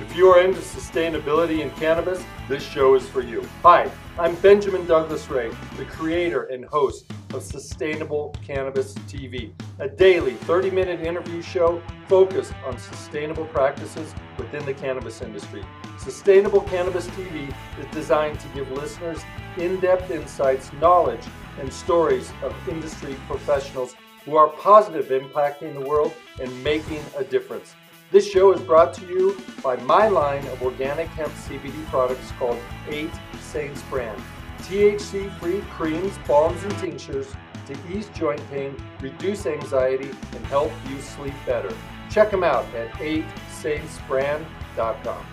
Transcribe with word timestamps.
If 0.00 0.16
you 0.16 0.28
are 0.28 0.40
into 0.40 0.60
sustainability 0.60 1.60
in 1.60 1.70
cannabis, 1.72 2.24
this 2.48 2.62
show 2.62 2.94
is 2.94 3.06
for 3.06 3.20
you. 3.20 3.46
Hi, 3.62 3.90
I'm 4.18 4.34
Benjamin 4.36 4.86
Douglas 4.86 5.28
Ray, 5.28 5.50
the 5.76 5.84
creator 5.84 6.44
and 6.44 6.64
host 6.64 7.04
of 7.34 7.42
Sustainable 7.42 8.34
Cannabis 8.42 8.94
TV, 8.94 9.52
a 9.78 9.88
daily 9.88 10.32
30 10.32 10.70
minute 10.70 11.00
interview 11.00 11.42
show 11.42 11.82
focused 12.08 12.54
on 12.64 12.78
sustainable 12.78 13.44
practices 13.44 14.14
within 14.38 14.64
the 14.64 14.72
cannabis 14.72 15.20
industry. 15.20 15.62
Sustainable 15.98 16.62
Cannabis 16.62 17.06
TV 17.08 17.54
is 17.78 17.86
designed 17.92 18.40
to 18.40 18.48
give 18.54 18.72
listeners 18.72 19.20
in 19.58 19.78
depth 19.80 20.10
insights, 20.10 20.72
knowledge, 20.80 21.26
and 21.60 21.70
stories 21.70 22.32
of 22.42 22.56
industry 22.70 23.16
professionals 23.28 23.94
who 24.24 24.34
are 24.34 24.48
positive 24.48 25.08
impacting 25.08 25.74
the 25.74 25.86
world 25.86 26.14
and 26.40 26.64
making 26.64 27.02
a 27.18 27.24
difference. 27.24 27.74
This 28.12 28.28
show 28.28 28.52
is 28.52 28.60
brought 28.60 28.92
to 28.94 29.06
you 29.06 29.40
by 29.62 29.76
my 29.76 30.08
line 30.08 30.44
of 30.48 30.60
organic 30.64 31.06
hemp 31.10 31.32
CBD 31.32 31.86
products 31.86 32.32
called 32.40 32.58
8 32.88 33.08
Saints 33.40 33.82
brand. 33.82 34.20
THC 34.62 35.32
free 35.38 35.60
creams, 35.70 36.18
balms, 36.26 36.60
and 36.64 36.76
tinctures 36.78 37.32
to 37.66 37.76
ease 37.88 38.10
joint 38.12 38.42
pain, 38.50 38.74
reduce 39.00 39.46
anxiety, 39.46 40.10
and 40.34 40.44
help 40.46 40.72
you 40.88 41.00
sleep 41.00 41.34
better. 41.46 41.72
Check 42.10 42.32
them 42.32 42.42
out 42.42 42.64
at 42.74 42.90
8saintsbrand.com. 42.94 45.24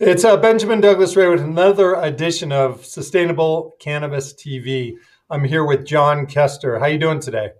It's 0.00 0.24
uh, 0.24 0.36
Benjamin 0.36 0.80
Douglas 0.80 1.14
Ray 1.14 1.28
with 1.28 1.40
another 1.40 1.94
edition 1.94 2.50
of 2.50 2.84
Sustainable 2.84 3.76
Cannabis 3.78 4.34
TV. 4.34 4.94
I'm 5.30 5.44
here 5.44 5.64
with 5.64 5.86
John 5.86 6.26
Kester. 6.26 6.80
How 6.80 6.86
you 6.86 6.98
doing 6.98 7.20
today? 7.20 7.50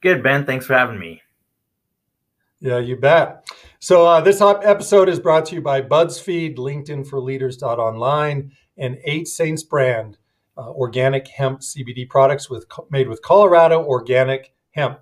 Good, 0.00 0.22
Ben. 0.22 0.46
Thanks 0.46 0.64
for 0.64 0.72
having 0.72 0.98
me. 0.98 1.20
Yeah, 2.60 2.78
you 2.78 2.96
bet. 2.96 3.46
So 3.78 4.06
uh, 4.06 4.22
this 4.22 4.40
episode 4.40 5.10
is 5.10 5.20
brought 5.20 5.44
to 5.46 5.54
you 5.54 5.60
by 5.60 5.82
BuzzFeed, 5.82 6.56
LinkedIn 6.56 7.06
for 7.06 7.20
Leaders 7.20 7.62
online, 7.62 8.52
and 8.78 8.96
Eight 9.04 9.28
Saints 9.28 9.62
Brand, 9.62 10.16
uh, 10.56 10.70
organic 10.70 11.28
hemp 11.28 11.60
CBD 11.60 12.08
products 12.08 12.48
with 12.48 12.64
made 12.90 13.06
with 13.06 13.20
Colorado 13.20 13.84
organic 13.84 14.54
hemp 14.70 15.00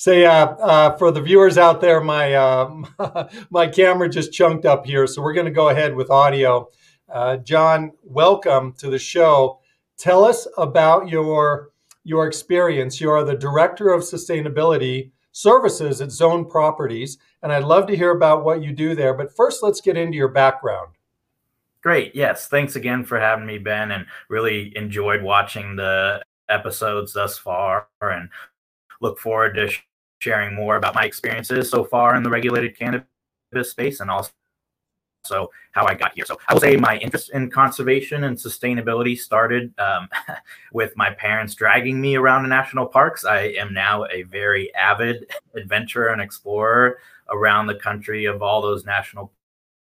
say 0.00 0.24
uh, 0.24 0.46
uh, 0.46 0.96
for 0.96 1.10
the 1.10 1.20
viewers 1.20 1.58
out 1.58 1.82
there, 1.82 2.00
my 2.00 2.32
uh, 2.32 3.28
my 3.50 3.66
camera 3.68 4.08
just 4.08 4.32
chunked 4.32 4.64
up 4.64 4.86
here, 4.86 5.06
so 5.06 5.20
we're 5.20 5.34
going 5.34 5.44
to 5.44 5.52
go 5.52 5.68
ahead 5.68 5.94
with 5.94 6.10
audio. 6.10 6.70
Uh, 7.06 7.36
John, 7.36 7.92
welcome 8.02 8.72
to 8.78 8.88
the 8.88 8.98
show. 8.98 9.60
Tell 9.98 10.24
us 10.24 10.48
about 10.56 11.10
your 11.10 11.72
your 12.02 12.26
experience. 12.26 12.98
You 12.98 13.10
are 13.10 13.24
the 13.24 13.36
director 13.36 13.90
of 13.90 14.00
sustainability 14.00 15.10
services 15.32 16.00
at 16.00 16.10
Zone 16.10 16.46
Properties, 16.46 17.18
and 17.42 17.52
I'd 17.52 17.64
love 17.64 17.86
to 17.88 17.96
hear 17.96 18.12
about 18.12 18.42
what 18.42 18.62
you 18.62 18.72
do 18.72 18.94
there. 18.94 19.12
But 19.12 19.36
first, 19.36 19.62
let's 19.62 19.82
get 19.82 19.98
into 19.98 20.16
your 20.16 20.28
background. 20.28 20.94
Great. 21.82 22.14
Yes. 22.14 22.48
Thanks 22.48 22.74
again 22.74 23.04
for 23.04 23.20
having 23.20 23.44
me, 23.44 23.58
Ben, 23.58 23.90
and 23.90 24.06
really 24.30 24.72
enjoyed 24.76 25.22
watching 25.22 25.76
the 25.76 26.22
episodes 26.48 27.12
thus 27.12 27.36
far 27.36 27.86
and 28.00 28.30
look 29.02 29.18
forward 29.18 29.56
to 29.56 29.68
sharing 30.20 30.54
more 30.54 30.76
about 30.76 30.94
my 30.94 31.04
experiences 31.04 31.68
so 31.70 31.82
far 31.82 32.14
in 32.14 32.22
the 32.22 32.30
regulated 32.30 32.78
cannabis 32.78 33.06
space 33.62 34.00
and 34.00 34.10
also 34.10 34.30
so 35.24 35.50
how 35.72 35.86
I 35.86 35.94
got 35.94 36.14
here. 36.14 36.24
So 36.24 36.38
I 36.48 36.54
will 36.54 36.60
say 36.60 36.76
my 36.76 36.96
interest 36.96 37.30
in 37.34 37.50
conservation 37.50 38.24
and 38.24 38.36
sustainability 38.36 39.18
started 39.18 39.72
um, 39.78 40.08
with 40.72 40.96
my 40.96 41.10
parents 41.10 41.54
dragging 41.54 42.00
me 42.00 42.16
around 42.16 42.44
the 42.44 42.48
national 42.48 42.86
parks. 42.86 43.24
I 43.24 43.40
am 43.40 43.74
now 43.74 44.06
a 44.06 44.22
very 44.22 44.74
avid 44.74 45.30
adventurer 45.54 46.08
and 46.08 46.22
explorer 46.22 46.98
around 47.28 47.66
the 47.66 47.74
country 47.74 48.24
of 48.24 48.42
all 48.42 48.62
those 48.62 48.86
national 48.86 49.32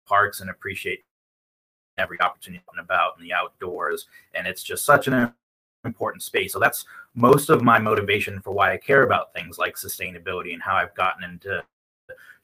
parks 0.08 0.40
and 0.40 0.50
appreciate 0.50 1.04
every 1.98 2.20
opportunity 2.22 2.64
about 2.80 3.14
in 3.18 3.24
the 3.24 3.34
outdoors. 3.34 4.08
And 4.34 4.48
it's 4.48 4.64
just 4.64 4.86
such 4.86 5.08
an 5.08 5.34
important 5.84 6.24
space. 6.24 6.54
So 6.54 6.60
that's 6.60 6.86
most 7.18 7.50
of 7.50 7.64
my 7.64 7.80
motivation 7.80 8.40
for 8.42 8.52
why 8.52 8.72
I 8.72 8.78
care 8.78 9.02
about 9.04 9.34
things 9.34 9.58
like 9.58 9.76
sustainability 9.76 10.54
and 10.54 10.62
how 10.62 10.76
I've 10.76 10.94
gotten 10.94 11.24
into 11.24 11.64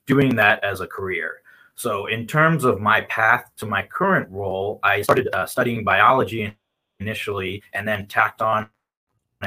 doing 0.08 0.36
that 0.36 0.64
as 0.64 0.82
a 0.82 0.88
career. 0.88 1.42
So, 1.76 2.08
in 2.08 2.26
terms 2.28 2.66
of 2.66 2.82
my 2.82 3.02
path 3.02 3.52
to 3.58 3.66
my 3.66 3.84
current 3.84 4.30
role, 4.32 4.80
I 4.84 5.04
started 5.04 5.30
uh, 5.34 5.46
studying 5.46 5.84
biology 5.84 6.56
initially 7.00 7.64
and 7.74 7.88
then 7.88 8.08
tacked 8.08 8.42
on 8.42 8.68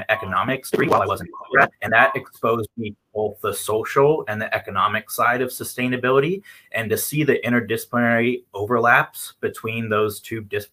economics 0.09 0.71
degree 0.71 0.89
while 0.89 1.03
I 1.03 1.07
was 1.07 1.21
in 1.21 1.29
undergrad, 1.43 1.71
and 1.83 1.93
that 1.93 2.15
exposed 2.15 2.69
me 2.77 2.91
to 2.91 2.97
both 3.15 3.41
the 3.41 3.55
social 3.55 4.25
and 4.29 4.41
the 4.41 4.55
economic 4.55 5.11
side 5.11 5.41
of 5.41 5.51
sustainability, 5.51 6.43
and 6.73 6.91
to 6.91 6.99
see 6.99 7.25
the 7.25 7.41
interdisciplinary 7.45 8.45
overlaps 8.55 9.35
between 9.41 9.89
those 9.89 10.21
two 10.21 10.43
dis- 10.43 10.69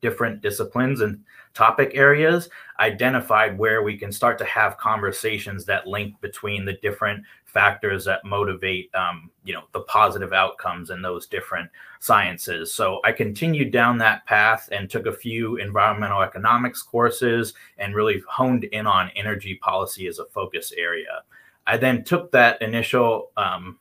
different 0.00 0.40
disciplines 0.40 1.00
and 1.00 1.20
topic 1.54 1.92
areas 1.94 2.48
identified 2.78 3.58
where 3.58 3.82
we 3.82 3.96
can 3.96 4.12
start 4.12 4.38
to 4.38 4.44
have 4.44 4.78
conversations 4.78 5.64
that 5.64 5.86
link 5.86 6.20
between 6.20 6.64
the 6.64 6.74
different 6.74 7.24
factors 7.44 8.04
that 8.04 8.24
motivate 8.24 8.94
um, 8.94 9.30
you 9.44 9.52
know 9.52 9.64
the 9.72 9.80
positive 9.80 10.32
outcomes 10.32 10.90
in 10.90 11.02
those 11.02 11.26
different 11.26 11.68
sciences. 11.98 12.72
So 12.72 13.00
i 13.04 13.10
continued 13.10 13.72
down 13.72 13.98
that 13.98 14.24
path 14.26 14.68
and 14.70 14.88
took 14.88 15.06
a 15.06 15.12
few 15.12 15.56
environmental 15.56 16.22
economics 16.22 16.82
courses 16.82 17.54
and 17.78 17.94
really 17.94 18.22
honed 18.28 18.64
in 18.64 18.86
on 18.86 19.10
energy 19.16 19.56
policy 19.56 20.06
as 20.06 20.18
a 20.18 20.26
focus 20.26 20.72
area. 20.76 21.22
I 21.66 21.76
then 21.76 22.04
took 22.04 22.30
that 22.32 22.62
initial 22.62 23.30
um, 23.36 23.78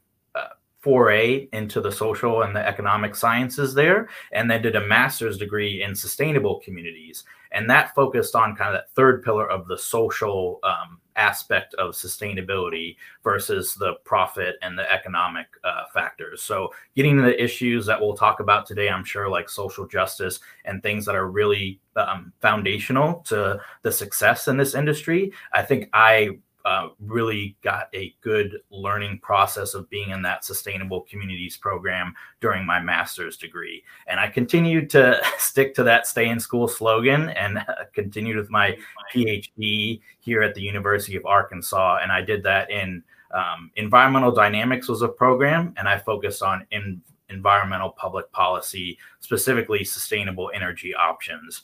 foray 0.88 1.50
into 1.52 1.82
the 1.82 1.92
social 1.92 2.44
and 2.44 2.56
the 2.56 2.66
economic 2.66 3.14
sciences 3.14 3.74
there, 3.74 4.08
and 4.32 4.50
then 4.50 4.62
did 4.62 4.78
a 4.78 4.88
master's 4.88 5.38
degree 5.38 5.84
in 5.84 5.94
sustainable 5.94 6.62
communities. 6.62 7.26
And 7.52 7.70
that 7.70 7.94
focused 7.94 8.38
on 8.38 8.56
kind 8.56 8.74
of 8.74 8.76
that 8.76 8.92
third 8.92 9.22
pillar 9.22 9.52
of 9.52 9.68
the 9.68 9.78
social 9.78 10.62
um, 10.64 11.02
aspect 11.18 11.74
of 11.74 11.94
sustainability 11.94 12.96
versus 13.22 13.76
the 13.76 13.96
profit 14.06 14.56
and 14.62 14.80
the 14.80 14.90
economic 14.90 15.48
uh, 15.66 15.84
factors. 15.94 16.42
So, 16.42 16.70
getting 16.96 17.18
the 17.18 17.44
issues 17.44 17.86
that 17.88 18.00
we'll 18.00 18.16
talk 18.16 18.40
about 18.40 18.66
today, 18.66 18.90
I'm 18.90 19.04
sure, 19.04 19.28
like 19.28 19.50
social 19.50 19.86
justice 19.86 20.40
and 20.64 20.82
things 20.82 21.06
that 21.06 21.16
are 21.16 21.30
really 21.30 21.82
um, 21.98 22.32
foundational 22.42 23.26
to 23.28 23.60
the 23.82 23.92
success 23.92 24.48
in 24.48 24.56
this 24.56 24.74
industry. 24.74 25.34
I 25.52 25.64
think 25.64 25.90
I 25.92 26.38
uh, 26.68 26.90
really 27.00 27.56
got 27.62 27.88
a 27.94 28.14
good 28.20 28.60
learning 28.72 29.18
process 29.20 29.74
of 29.74 29.90
being 29.90 30.10
in 30.10 30.22
that 30.22 30.44
sustainable 30.44 31.00
communities 31.10 31.56
program 31.56 32.14
during 32.42 32.66
my 32.66 32.78
master's 32.78 33.38
degree. 33.38 33.82
And 34.08 34.20
I 34.20 34.28
continued 34.28 34.90
to 34.90 35.22
stick 35.38 35.74
to 35.76 35.84
that 35.84 36.08
stay 36.08 36.28
in 36.28 36.42
school 36.42 36.68
slogan 36.68 37.30
and 37.30 37.66
continued 37.94 38.36
with 38.36 38.50
my 38.50 38.78
PhD 39.16 40.02
here 40.20 40.42
at 40.42 40.56
the 40.56 40.62
University 40.62 41.16
of 41.16 41.26
Arkansas. 41.26 42.00
And 42.04 42.12
I 42.12 42.22
did 42.22 42.44
that 42.44 42.70
in 42.70 43.02
um, 43.32 43.72
environmental 43.78 44.34
dynamics 44.34 44.90
was 44.90 45.02
a 45.04 45.08
program, 45.08 45.74
and 45.78 45.88
I 45.88 45.98
focused 45.98 46.44
on 46.44 46.68
in, 46.72 47.02
environmental 47.30 47.92
public 47.92 48.30
policy, 48.34 48.98
specifically 49.22 49.86
sustainable 49.86 50.52
energy 50.54 50.94
options 50.94 51.62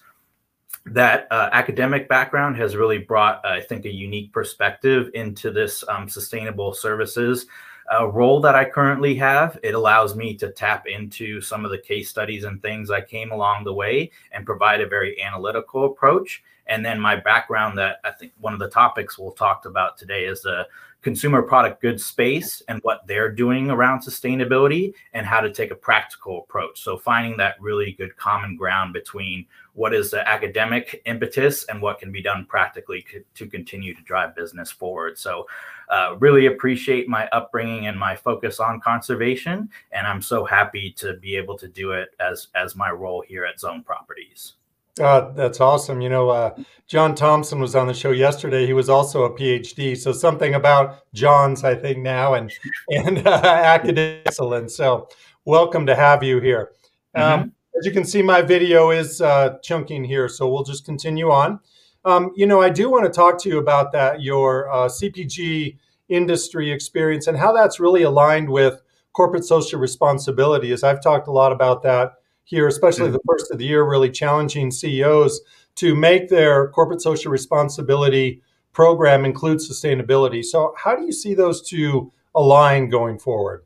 that 0.86 1.28
uh, 1.32 1.50
academic 1.52 2.10
background 2.10 2.58
has 2.58 2.76
really 2.76 2.98
brought, 2.98 3.46
I 3.46 3.62
think, 3.62 3.86
a 3.86 3.92
unique 3.92 4.34
perspective 4.34 5.10
into 5.14 5.52
this 5.52 5.84
um, 5.88 6.10
sustainable 6.10 6.74
services 6.74 7.46
uh, 7.94 8.08
role 8.08 8.42
that 8.42 8.56
I 8.56 8.66
currently 8.66 9.16
have. 9.16 9.58
It 9.64 9.76
allows 9.76 10.16
me 10.16 10.36
to 10.36 10.52
tap 10.52 10.88
into 10.88 11.42
some 11.42 11.66
of 11.66 11.72
the 11.72 11.78
case 11.78 12.10
studies 12.10 12.44
and 12.44 12.62
things 12.62 12.92
I 12.92 13.02
came 13.02 13.32
along 13.32 13.64
the 13.64 13.74
way 13.74 14.12
and 14.32 14.46
provide 14.46 14.82
a 14.82 14.88
very 14.88 15.22
analytical 15.22 15.86
approach. 15.86 16.44
And 16.68 16.86
then 16.86 17.00
my 17.00 17.16
background 17.16 17.78
that 17.78 17.98
I 18.04 18.12
think 18.12 18.34
one 18.40 18.54
of 18.54 18.60
the 18.60 18.70
topics 18.70 19.18
we'll 19.18 19.32
talk 19.32 19.66
about 19.66 19.98
today 19.98 20.26
is 20.26 20.42
the 20.42 20.68
consumer 21.04 21.42
product 21.42 21.82
goods 21.82 22.06
space 22.06 22.62
and 22.70 22.80
what 22.82 23.06
they're 23.06 23.30
doing 23.30 23.70
around 23.70 24.00
sustainability 24.00 24.94
and 25.14 25.26
how 25.26 25.42
to 25.42 25.52
take 25.52 25.70
a 25.70 25.76
practical 25.76 26.40
approach. 26.40 26.82
So 26.82 26.98
finding 26.98 27.36
that 27.38 27.56
really 27.60 27.92
good 27.92 28.16
common 28.16 28.56
ground 28.56 28.94
between 28.94 29.46
what 29.74 29.94
is 29.94 30.12
the 30.12 30.28
academic 30.28 31.02
impetus 31.06 31.66
and 31.66 31.82
what 31.82 32.00
can 32.00 32.12
be 32.12 32.22
done 32.22 32.46
practically 32.46 33.06
to 33.36 33.48
continue 33.48 33.94
to 33.94 34.02
drive 34.04 34.36
business 34.36 34.72
forward. 34.72 35.18
So 35.18 35.46
uh, 35.90 36.16
really 36.20 36.46
appreciate 36.46 37.10
my 37.10 37.28
upbringing 37.30 37.88
and 37.88 38.00
my 38.00 38.16
focus 38.16 38.60
on 38.62 38.80
conservation. 38.80 39.70
And 39.92 40.08
I'm 40.08 40.22
so 40.22 40.46
happy 40.46 40.92
to 40.98 41.16
be 41.16 41.36
able 41.36 41.58
to 41.58 41.68
do 41.68 41.92
it 41.92 42.16
as, 42.20 42.48
as 42.56 42.76
my 42.76 42.92
role 42.92 43.24
here 43.28 43.44
at 43.44 43.60
Zone 43.60 43.84
Properties. 43.84 44.54
Uh, 45.02 45.32
that's 45.32 45.60
awesome. 45.60 46.02
You 46.02 46.10
know, 46.10 46.30
uh, 46.30 46.56
John 46.88 47.16
Thompson 47.16 47.60
was 47.60 47.76
on 47.76 47.88
the 47.88 47.94
show 47.94 48.12
yesterday. 48.12 48.68
He 48.68 48.74
was 48.74 48.90
also 48.90 49.24
a 49.24 49.32
PhD, 49.32 49.98
so 49.98 50.12
something 50.12 50.54
about 50.54 51.00
John's, 51.14 51.64
I 51.64 51.74
think, 51.74 51.98
now 52.00 52.36
and 52.36 52.52
and 52.90 53.18
uh, 53.28 53.42
academic 53.44 54.22
excellence. 54.28 54.76
So, 54.76 55.08
welcome 55.46 55.88
to 55.88 55.96
have 55.96 56.22
you 56.22 56.40
here. 56.40 56.74
Um, 57.16 57.24
mm-hmm. 57.24 57.50
As 57.80 57.88
you 57.88 57.92
can 57.92 58.06
see, 58.06 58.22
my 58.22 58.44
video 58.44 58.92
is 58.92 59.20
uh, 59.20 59.58
chunking 59.64 60.04
here, 60.04 60.30
so 60.30 60.48
we'll 60.48 60.64
just 60.64 60.86
continue 60.86 61.32
on. 61.32 61.60
Um, 62.06 62.32
you 62.36 62.46
know, 62.46 62.62
I 62.62 62.70
do 62.70 62.92
want 62.92 63.06
to 63.06 63.12
talk 63.12 63.42
to 63.44 63.50
you 63.50 63.58
about 63.58 63.94
that, 63.94 64.22
your 64.22 64.72
uh, 64.72 64.88
CPG 64.88 65.76
industry 66.10 66.72
experience, 66.72 67.26
and 67.26 67.36
how 67.36 67.52
that's 67.52 67.80
really 67.80 68.04
aligned 68.04 68.48
with 68.48 68.80
corporate 69.14 69.46
social 69.46 69.80
responsibility. 69.80 70.72
As 70.72 70.84
I've 70.84 71.02
talked 71.02 71.28
a 71.28 71.32
lot 71.32 71.52
about 71.52 71.82
that 71.82 72.12
here, 72.44 72.68
especially 72.68 73.06
mm-hmm. 73.06 73.14
the 73.14 73.22
first 73.28 73.52
of 73.52 73.58
the 73.58 73.66
year, 73.66 73.84
really 73.84 74.10
challenging 74.10 74.72
CEOs 74.72 75.42
to 75.76 75.96
make 75.96 76.30
their 76.30 76.70
corporate 76.70 77.02
social 77.02 77.32
responsibility 77.32 78.42
program 78.74 79.26
include 79.26 79.60
sustainability. 79.60 80.44
So, 80.44 80.74
how 80.78 80.96
do 80.96 81.04
you 81.06 81.12
see 81.12 81.34
those 81.34 81.62
two 81.62 82.12
align 82.36 82.90
going 82.90 83.20
forward? 83.20 83.66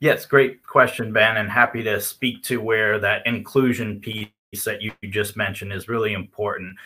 Yes, 0.00 0.26
great 0.26 0.66
question, 0.66 1.12
Ben, 1.12 1.36
and 1.36 1.50
happy 1.50 1.82
to 1.84 2.00
speak 2.00 2.42
to 2.44 2.60
where 2.60 2.98
that 2.98 3.26
inclusion 3.26 4.00
piece 4.00 4.28
that 4.64 4.82
you 4.82 4.92
just 5.10 5.36
mentioned 5.36 5.72
is 5.72 5.88
really 5.88 6.12
important. 6.12 6.76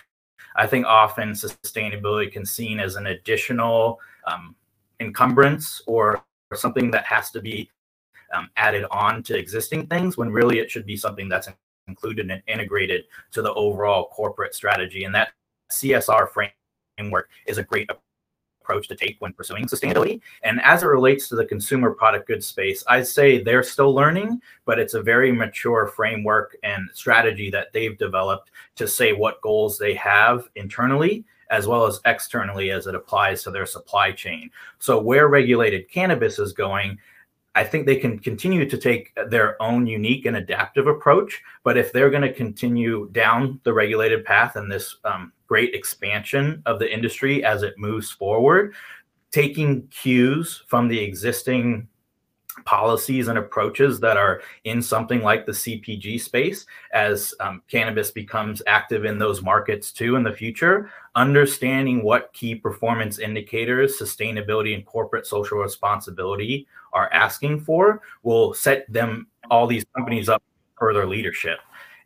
I 0.56 0.66
think 0.66 0.86
often 0.86 1.32
sustainability 1.32 2.30
can 2.30 2.44
seen 2.44 2.80
as 2.80 2.96
an 2.96 3.06
additional 3.06 4.00
um, 4.26 4.54
encumbrance 5.00 5.82
or, 5.86 6.22
or, 6.50 6.56
something 6.56 6.90
that 6.90 7.04
has 7.04 7.30
to 7.30 7.40
be 7.40 7.70
um, 8.34 8.50
added 8.56 8.84
on 8.90 9.22
to 9.24 9.36
existing 9.36 9.86
things 9.86 10.16
when 10.16 10.30
really 10.30 10.58
it 10.58 10.70
should 10.70 10.86
be 10.86 10.96
something 10.96 11.28
that's 11.28 11.48
included 11.86 12.30
and 12.30 12.42
integrated 12.46 13.04
to 13.32 13.42
the 13.42 13.52
overall 13.54 14.08
corporate 14.08 14.54
strategy. 14.54 15.04
And 15.04 15.14
that 15.14 15.32
CSR 15.72 16.28
framework 16.30 17.30
is 17.46 17.58
a 17.58 17.62
great 17.62 17.90
approach 18.68 18.88
to 18.88 18.96
take 18.96 19.16
when 19.20 19.32
pursuing 19.32 19.64
sustainability. 19.66 20.20
And 20.42 20.60
as 20.62 20.82
it 20.82 20.86
relates 20.86 21.28
to 21.28 21.36
the 21.36 21.46
consumer 21.46 21.90
product 21.92 22.26
goods 22.26 22.46
space, 22.46 22.84
I'd 22.86 23.06
say 23.06 23.42
they're 23.42 23.62
still 23.62 23.94
learning, 23.94 24.40
but 24.66 24.78
it's 24.78 24.94
a 24.94 25.02
very 25.02 25.32
mature 25.32 25.86
framework 25.86 26.56
and 26.62 26.88
strategy 26.92 27.50
that 27.50 27.72
they've 27.72 27.96
developed 27.96 28.50
to 28.76 28.86
say 28.86 29.12
what 29.14 29.40
goals 29.40 29.78
they 29.78 29.94
have 29.94 30.48
internally 30.54 31.24
as 31.50 31.66
well 31.66 31.86
as 31.86 32.00
externally 32.04 32.70
as 32.70 32.86
it 32.86 32.94
applies 32.94 33.42
to 33.42 33.50
their 33.50 33.64
supply 33.64 34.12
chain. 34.12 34.50
So, 34.78 35.00
where 35.00 35.28
regulated 35.28 35.90
cannabis 35.90 36.38
is 36.38 36.52
going, 36.52 36.98
I 37.58 37.64
think 37.64 37.86
they 37.86 37.96
can 37.96 38.20
continue 38.20 38.70
to 38.70 38.78
take 38.78 39.12
their 39.30 39.60
own 39.60 39.84
unique 39.84 40.26
and 40.26 40.36
adaptive 40.36 40.86
approach. 40.86 41.42
But 41.64 41.76
if 41.76 41.92
they're 41.92 42.08
going 42.08 42.22
to 42.22 42.32
continue 42.32 43.08
down 43.10 43.58
the 43.64 43.72
regulated 43.72 44.24
path 44.24 44.54
and 44.54 44.70
this 44.70 44.94
um, 45.04 45.32
great 45.48 45.74
expansion 45.74 46.62
of 46.66 46.78
the 46.78 46.88
industry 46.88 47.42
as 47.42 47.64
it 47.64 47.74
moves 47.76 48.12
forward, 48.12 48.74
taking 49.32 49.88
cues 49.88 50.62
from 50.68 50.86
the 50.86 51.00
existing 51.00 51.88
policies 52.68 53.28
and 53.28 53.38
approaches 53.38 53.98
that 53.98 54.18
are 54.18 54.42
in 54.64 54.82
something 54.82 55.22
like 55.22 55.46
the 55.46 55.52
CPG 55.52 56.20
space 56.20 56.66
as 56.92 57.32
um, 57.40 57.62
cannabis 57.66 58.10
becomes 58.10 58.60
active 58.66 59.06
in 59.06 59.18
those 59.18 59.40
markets 59.40 59.90
too 59.90 60.16
in 60.16 60.22
the 60.22 60.34
future. 60.34 60.90
Understanding 61.14 62.02
what 62.02 62.30
key 62.34 62.54
performance 62.54 63.20
indicators, 63.20 63.98
sustainability, 63.98 64.74
and 64.74 64.84
corporate 64.84 65.26
social 65.26 65.56
responsibility 65.56 66.66
are 66.92 67.10
asking 67.10 67.60
for 67.60 68.02
will 68.22 68.52
set 68.52 68.84
them, 68.92 69.28
all 69.50 69.66
these 69.66 69.86
companies 69.96 70.28
up 70.28 70.42
for 70.78 70.92
their 70.92 71.06
leadership. 71.06 71.60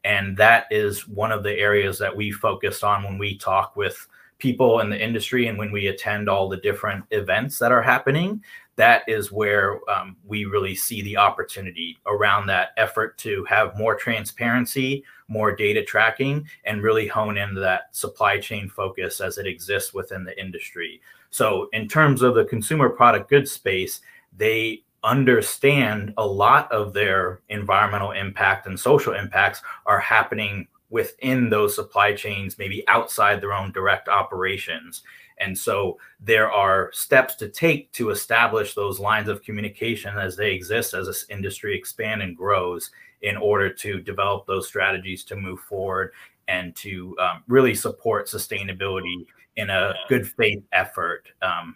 And 0.05 0.37
that 0.37 0.67
is 0.71 1.09
one 1.09 1.33
of 1.33 1.43
the 1.43 1.59
areas 1.59 1.99
that 1.99 2.15
we 2.15 2.31
focused 2.31 2.85
on 2.85 3.03
when 3.03 3.19
we 3.19 3.37
talk 3.37 3.75
with 3.75 4.07
people 4.43 4.81
in 4.81 4.91
the 4.91 5.01
industry 5.01 5.47
and 5.47 5.57
when 5.57 5.71
we 5.71 5.87
attend 5.87 6.29
all 6.29 6.49
the 6.49 6.57
different 6.57 7.05
events 7.13 7.61
that 7.61 7.71
are 7.71 7.81
happening 7.81 8.43
that 8.77 9.03
is 9.07 9.31
where 9.31 9.79
um, 9.89 10.17
we 10.25 10.45
really 10.45 10.75
see 10.75 11.03
the 11.03 11.17
opportunity 11.17 11.99
around 12.07 12.47
that 12.47 12.71
effort 12.77 13.19
to 13.19 13.45
have 13.45 13.77
more 13.77 13.95
transparency, 13.95 15.05
more 15.29 15.55
data 15.55 15.85
tracking, 15.85 16.45
and 16.65 16.83
really 16.83 17.07
hone 17.07 17.37
into 17.37 17.61
that 17.61 17.95
supply 17.95 18.39
chain 18.39 18.69
focus 18.69 19.21
as 19.21 19.39
it 19.39 19.47
exists 19.47 19.93
within 19.93 20.25
the 20.25 20.39
industry. 20.41 21.01
So, 21.31 21.69
in 21.73 21.87
terms 21.87 22.23
of 22.23 22.35
the 22.35 22.45
consumer 22.45 22.89
product 22.89 23.29
goods 23.29 23.53
space, 23.53 24.01
they 24.37 24.83
understand 25.05 26.15
a 26.17 26.27
lot 26.27 26.71
of 26.73 26.93
their 26.93 27.41
environmental 27.49 28.13
impact 28.13 28.67
and 28.67 28.79
social 28.79 29.13
impacts 29.13 29.61
are 29.85 29.99
happening 29.99 30.67
within 30.93 31.49
those 31.49 31.75
supply 31.75 32.15
chains, 32.15 32.59
maybe 32.59 32.87
outside 32.87 33.41
their 33.41 33.55
own 33.55 33.73
direct 33.73 34.09
operations. 34.09 35.03
And 35.41 35.57
so 35.57 35.99
there 36.21 36.53
are 36.53 36.91
steps 36.93 37.35
to 37.37 37.49
take 37.49 37.91
to 37.93 38.11
establish 38.11 38.75
those 38.75 39.01
lines 39.01 39.29
of 39.29 39.43
communication 39.43 40.17
as 40.19 40.37
they 40.37 40.53
exist 40.53 40.93
as 40.93 41.07
this 41.07 41.25
industry 41.31 41.77
expands 41.77 42.23
and 42.23 42.37
grows 42.37 42.91
in 43.23 43.39
order 43.39 43.73
to 43.73 44.01
develop 44.01 44.47
those 44.47 44.69
strategies 44.69 45.25
to 45.25 45.35
move 45.35 45.61
forward 45.61 46.13
and 46.47 46.77
to 46.77 47.17
um, 47.19 47.43
really 47.49 47.75
support 47.75 48.27
sustainability 48.27 49.27
in 49.57 49.71
a 49.71 49.95
good 50.09 50.29
faith 50.29 50.63
effort 50.73 51.27
um, 51.41 51.75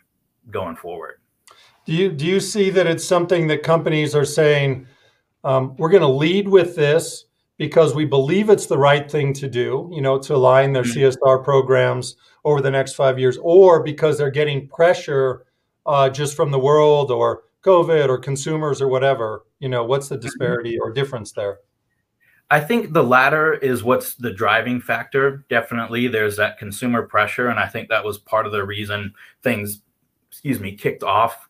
going 0.50 0.76
forward. 0.76 1.20
Do 1.86 1.92
you 1.92 2.10
do 2.10 2.26
you 2.26 2.40
see 2.40 2.68
that 2.70 2.86
it's 2.86 3.04
something 3.04 3.46
that 3.46 3.62
companies 3.62 4.14
are 4.14 4.24
saying 4.24 4.86
um, 5.44 5.74
we're 5.78 5.88
going 5.88 6.02
to 6.02 6.08
lead 6.08 6.48
with 6.48 6.76
this 6.76 7.26
because 7.58 7.94
we 7.94 8.04
believe 8.04 8.50
it's 8.50 8.66
the 8.66 8.78
right 8.78 9.10
thing 9.10 9.32
to 9.34 9.48
do, 9.48 9.90
you 9.92 10.02
know, 10.02 10.18
to 10.18 10.34
align 10.34 10.72
their 10.72 10.82
mm-hmm. 10.82 11.26
CSR 11.26 11.42
programs 11.42 12.16
over 12.44 12.60
the 12.60 12.70
next 12.70 12.94
five 12.94 13.18
years, 13.18 13.38
or 13.40 13.82
because 13.82 14.18
they're 14.18 14.30
getting 14.30 14.68
pressure 14.68 15.46
uh, 15.86 16.08
just 16.10 16.36
from 16.36 16.50
the 16.50 16.58
world 16.58 17.10
or 17.10 17.44
COVID 17.62 18.08
or 18.08 18.18
consumers 18.18 18.82
or 18.82 18.88
whatever? 18.88 19.44
You 19.58 19.68
know, 19.68 19.84
what's 19.84 20.08
the 20.08 20.16
mm-hmm. 20.16 20.22
disparity 20.22 20.78
or 20.78 20.92
difference 20.92 21.32
there? 21.32 21.58
I 22.48 22.60
think 22.60 22.92
the 22.92 23.02
latter 23.02 23.54
is 23.54 23.82
what's 23.82 24.14
the 24.14 24.32
driving 24.32 24.80
factor. 24.80 25.44
Definitely, 25.48 26.06
there's 26.06 26.36
that 26.36 26.58
consumer 26.58 27.02
pressure, 27.02 27.48
and 27.48 27.58
I 27.58 27.66
think 27.66 27.88
that 27.88 28.04
was 28.04 28.18
part 28.18 28.46
of 28.46 28.52
the 28.52 28.64
reason 28.64 29.14
things, 29.42 29.82
excuse 30.30 30.60
me, 30.60 30.76
kicked 30.76 31.02
off 31.02 31.48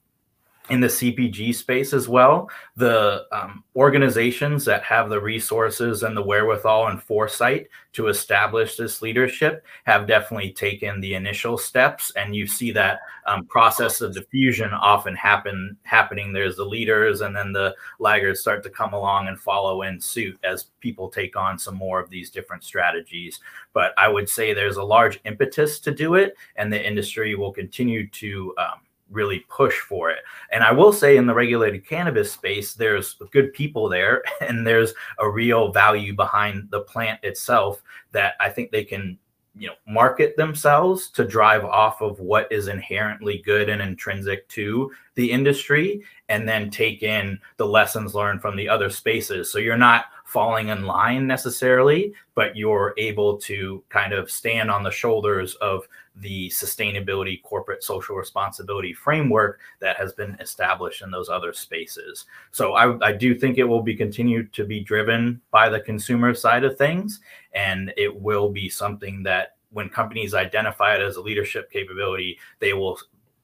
in 0.68 0.80
the 0.80 0.88
CPG 0.88 1.54
space 1.54 1.92
as 1.92 2.08
well. 2.08 2.50
The 2.76 3.26
um, 3.32 3.62
organizations 3.76 4.64
that 4.64 4.82
have 4.82 5.08
the 5.08 5.20
resources 5.20 6.02
and 6.02 6.16
the 6.16 6.22
wherewithal 6.22 6.88
and 6.88 7.02
foresight 7.02 7.68
to 7.92 8.08
establish 8.08 8.76
this 8.76 9.00
leadership 9.00 9.64
have 9.84 10.06
definitely 10.06 10.52
taken 10.52 11.00
the 11.00 11.14
initial 11.14 11.56
steps, 11.56 12.12
and 12.16 12.34
you 12.34 12.46
see 12.46 12.72
that 12.72 13.00
um, 13.26 13.46
process 13.46 14.00
of 14.00 14.14
diffusion 14.14 14.70
often 14.72 15.14
happen 15.14 15.76
happening. 15.84 16.32
There's 16.32 16.56
the 16.56 16.64
leaders, 16.64 17.20
and 17.20 17.34
then 17.34 17.52
the 17.52 17.74
laggards 17.98 18.40
start 18.40 18.62
to 18.64 18.70
come 18.70 18.92
along 18.92 19.28
and 19.28 19.38
follow 19.38 19.82
in 19.82 20.00
suit 20.00 20.38
as 20.44 20.64
people 20.80 21.08
take 21.08 21.36
on 21.36 21.58
some 21.58 21.76
more 21.76 22.00
of 22.00 22.10
these 22.10 22.30
different 22.30 22.64
strategies. 22.64 23.40
But 23.72 23.92
I 23.96 24.08
would 24.08 24.28
say 24.28 24.52
there's 24.52 24.76
a 24.76 24.84
large 24.84 25.20
impetus 25.24 25.80
to 25.80 25.92
do 25.92 26.14
it, 26.14 26.36
and 26.56 26.72
the 26.72 26.86
industry 26.86 27.34
will 27.34 27.52
continue 27.52 28.08
to 28.08 28.54
um, 28.58 28.80
really 29.10 29.44
push 29.48 29.78
for 29.78 30.10
it. 30.10 30.18
And 30.50 30.64
I 30.64 30.72
will 30.72 30.92
say 30.92 31.16
in 31.16 31.26
the 31.26 31.34
regulated 31.34 31.86
cannabis 31.86 32.32
space, 32.32 32.74
there's 32.74 33.14
good 33.32 33.52
people 33.52 33.88
there 33.88 34.22
and 34.40 34.66
there's 34.66 34.94
a 35.18 35.28
real 35.28 35.72
value 35.72 36.14
behind 36.14 36.68
the 36.70 36.80
plant 36.80 37.20
itself 37.22 37.82
that 38.12 38.34
I 38.40 38.48
think 38.48 38.70
they 38.70 38.84
can 38.84 39.18
you 39.58 39.68
know 39.68 39.74
market 39.88 40.36
themselves 40.36 41.08
to 41.10 41.24
drive 41.24 41.64
off 41.64 42.02
of 42.02 42.20
what 42.20 42.50
is 42.52 42.68
inherently 42.68 43.42
good 43.44 43.68
and 43.68 43.80
intrinsic 43.80 44.46
to 44.48 44.90
the 45.14 45.30
industry 45.30 46.02
and 46.28 46.46
then 46.46 46.70
take 46.70 47.02
in 47.02 47.38
the 47.56 47.66
lessons 47.66 48.14
learned 48.14 48.42
from 48.42 48.54
the 48.54 48.68
other 48.68 48.90
spaces 48.90 49.50
so 49.50 49.58
you're 49.58 49.76
not 49.76 50.06
falling 50.26 50.68
in 50.68 50.84
line 50.84 51.26
necessarily 51.26 52.12
but 52.34 52.56
you're 52.56 52.92
able 52.98 53.38
to 53.38 53.82
kind 53.88 54.12
of 54.12 54.30
stand 54.30 54.70
on 54.70 54.82
the 54.82 54.90
shoulders 54.90 55.54
of 55.56 55.86
the 56.16 56.48
sustainability 56.48 57.42
corporate 57.42 57.82
social 57.82 58.16
responsibility 58.16 58.92
framework 58.92 59.60
that 59.80 59.96
has 59.96 60.12
been 60.12 60.36
established 60.40 61.02
in 61.02 61.10
those 61.10 61.28
other 61.28 61.52
spaces. 61.52 62.26
So 62.50 62.74
i, 62.74 63.06
I 63.06 63.12
do 63.12 63.34
think 63.34 63.56
it 63.58 63.64
will 63.64 63.82
be 63.82 63.94
continued 63.94 64.52
to 64.54 64.64
be 64.64 64.80
driven 64.80 65.40
by 65.50 65.68
the 65.68 65.80
consumer 65.80 66.34
side 66.34 66.64
of 66.64 66.76
things 66.76 67.20
and 67.54 67.92
it 67.96 68.14
will 68.20 68.50
be 68.50 68.68
something 68.68 69.22
that 69.22 69.56
when 69.70 69.88
companies 69.88 70.34
identify 70.34 70.94
it 70.94 71.02
as 71.02 71.16
a 71.16 71.22
leadership 71.22 71.70
capability 71.70 72.38
they 72.58 72.72
will 72.72 72.98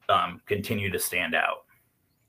um, 0.09 0.41
continue 0.45 0.89
to 0.89 0.99
stand 0.99 1.33
out. 1.33 1.65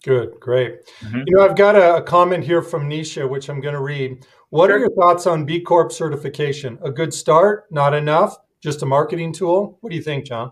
Good 0.04 0.38
great. 0.38 0.86
Mm-hmm. 1.00 1.22
you 1.26 1.36
know 1.36 1.44
i've 1.44 1.56
got 1.56 1.76
a, 1.76 1.96
a, 1.96 2.02
comment 2.02 2.44
here 2.44 2.60
from 2.60 2.90
nisha 2.90 3.26
which 3.26 3.48
i'm 3.48 3.62
going 3.62 3.74
to 3.74 3.80
read 3.80 4.26
what 4.50 4.68
sure. 4.68 4.76
are 4.76 4.80
your 4.80 4.94
thoughts 4.94 5.26
on 5.26 5.44
b 5.44 5.60
corp 5.60 5.92
certification 5.92 6.78
a 6.82 6.90
good 6.90 7.12
start 7.12 7.66
not 7.70 7.94
enough 7.94 8.36
just 8.64 8.82
a 8.82 8.86
marketing 8.86 9.32
tool? 9.32 9.76
What 9.82 9.90
do 9.90 9.96
you 9.96 10.02
think, 10.02 10.24
John? 10.24 10.50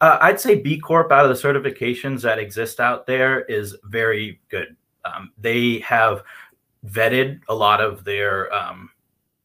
Uh, 0.00 0.18
I'd 0.20 0.40
say 0.40 0.54
B 0.54 0.78
Corp 0.78 1.10
out 1.12 1.28
of 1.28 1.36
the 1.36 1.48
certifications 1.48 2.22
that 2.22 2.38
exist 2.38 2.80
out 2.80 3.06
there 3.06 3.42
is 3.42 3.76
very 3.84 4.40
good. 4.48 4.76
Um, 5.04 5.32
they 5.36 5.80
have 5.80 6.22
vetted 6.86 7.40
a 7.48 7.54
lot 7.54 7.80
of 7.80 8.04
their 8.04 8.52
um, 8.54 8.90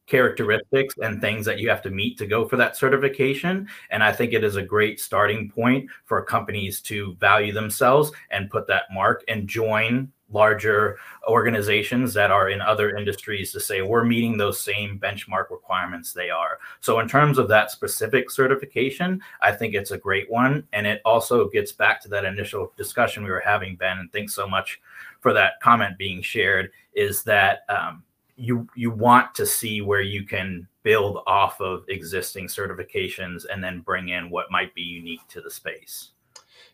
characteristics 0.06 0.94
and 1.02 1.20
things 1.20 1.46
that 1.48 1.58
you 1.58 1.68
have 1.68 1.82
to 1.82 1.90
meet 1.90 2.18
to 2.20 2.28
go 2.28 2.48
for 2.48 2.58
that 2.58 2.78
certification. 2.78 3.68
And 3.90 4.04
I 4.04 4.12
think 4.12 4.34
it 4.34 4.44
is 4.44 4.56
a 4.56 4.62
great 4.62 5.00
starting 5.00 5.50
point 5.50 5.90
for 6.06 6.24
companies 6.24 6.82
to 6.82 7.16
value 7.16 7.54
themselves 7.54 8.12
and 8.30 8.52
put 8.52 8.68
that 8.68 8.84
mark 8.92 9.24
and 9.28 9.48
join 9.48 10.12
larger 10.32 10.98
organizations 11.28 12.14
that 12.14 12.32
are 12.32 12.50
in 12.50 12.62
other 12.62 12.96
industries 12.96 13.52
to 13.52 13.60
say 13.60 13.82
we're 13.82 14.04
meeting 14.04 14.38
those 14.38 14.60
same 14.60 15.00
benchmark 15.00 15.52
requirements 15.52 16.14
they 16.14 16.30
are. 16.30 16.60
So, 16.82 17.00
in 17.00 17.08
terms 17.08 17.38
of 17.38 17.48
that 17.50 17.72
specific 17.72 18.32
certification, 18.32 19.22
I 19.42 19.52
think 19.52 19.74
it's 19.74 19.92
a 19.92 19.98
great 19.98 20.30
one. 20.30 20.68
And 20.74 20.88
it 20.88 21.02
also 21.06 21.50
gets 21.50 21.72
back 21.72 22.02
to 22.02 22.10
that 22.10 22.26
initial 22.26 22.74
discussion 22.78 23.24
we 23.24 23.32
were 23.32 23.44
having, 23.46 23.76
Ben. 23.76 24.00
And 24.00 24.12
thanks 24.12 24.34
so 24.34 24.48
much 24.48 24.82
for 25.20 25.34
that 25.34 25.54
comment 25.62 25.98
being 25.98 26.22
shared. 26.22 26.72
Is 26.94 27.24
that 27.24 27.60
um, 27.70 28.04
you 28.36 28.68
you 28.76 28.92
want 28.92 29.34
to 29.36 29.46
see 29.46 29.82
where 29.82 30.02
you 30.02 30.24
can 30.24 30.68
build 30.84 31.20
off 31.26 31.60
of 31.62 31.84
existing 31.90 32.48
certifications 32.48 33.46
and 33.52 33.64
then 33.64 33.82
bring 33.82 34.10
in 34.10 34.30
what 34.30 34.52
might 34.52 34.74
be 34.76 34.82
unique 34.82 35.28
to 35.28 35.42
the 35.42 35.50
space. 35.50 36.12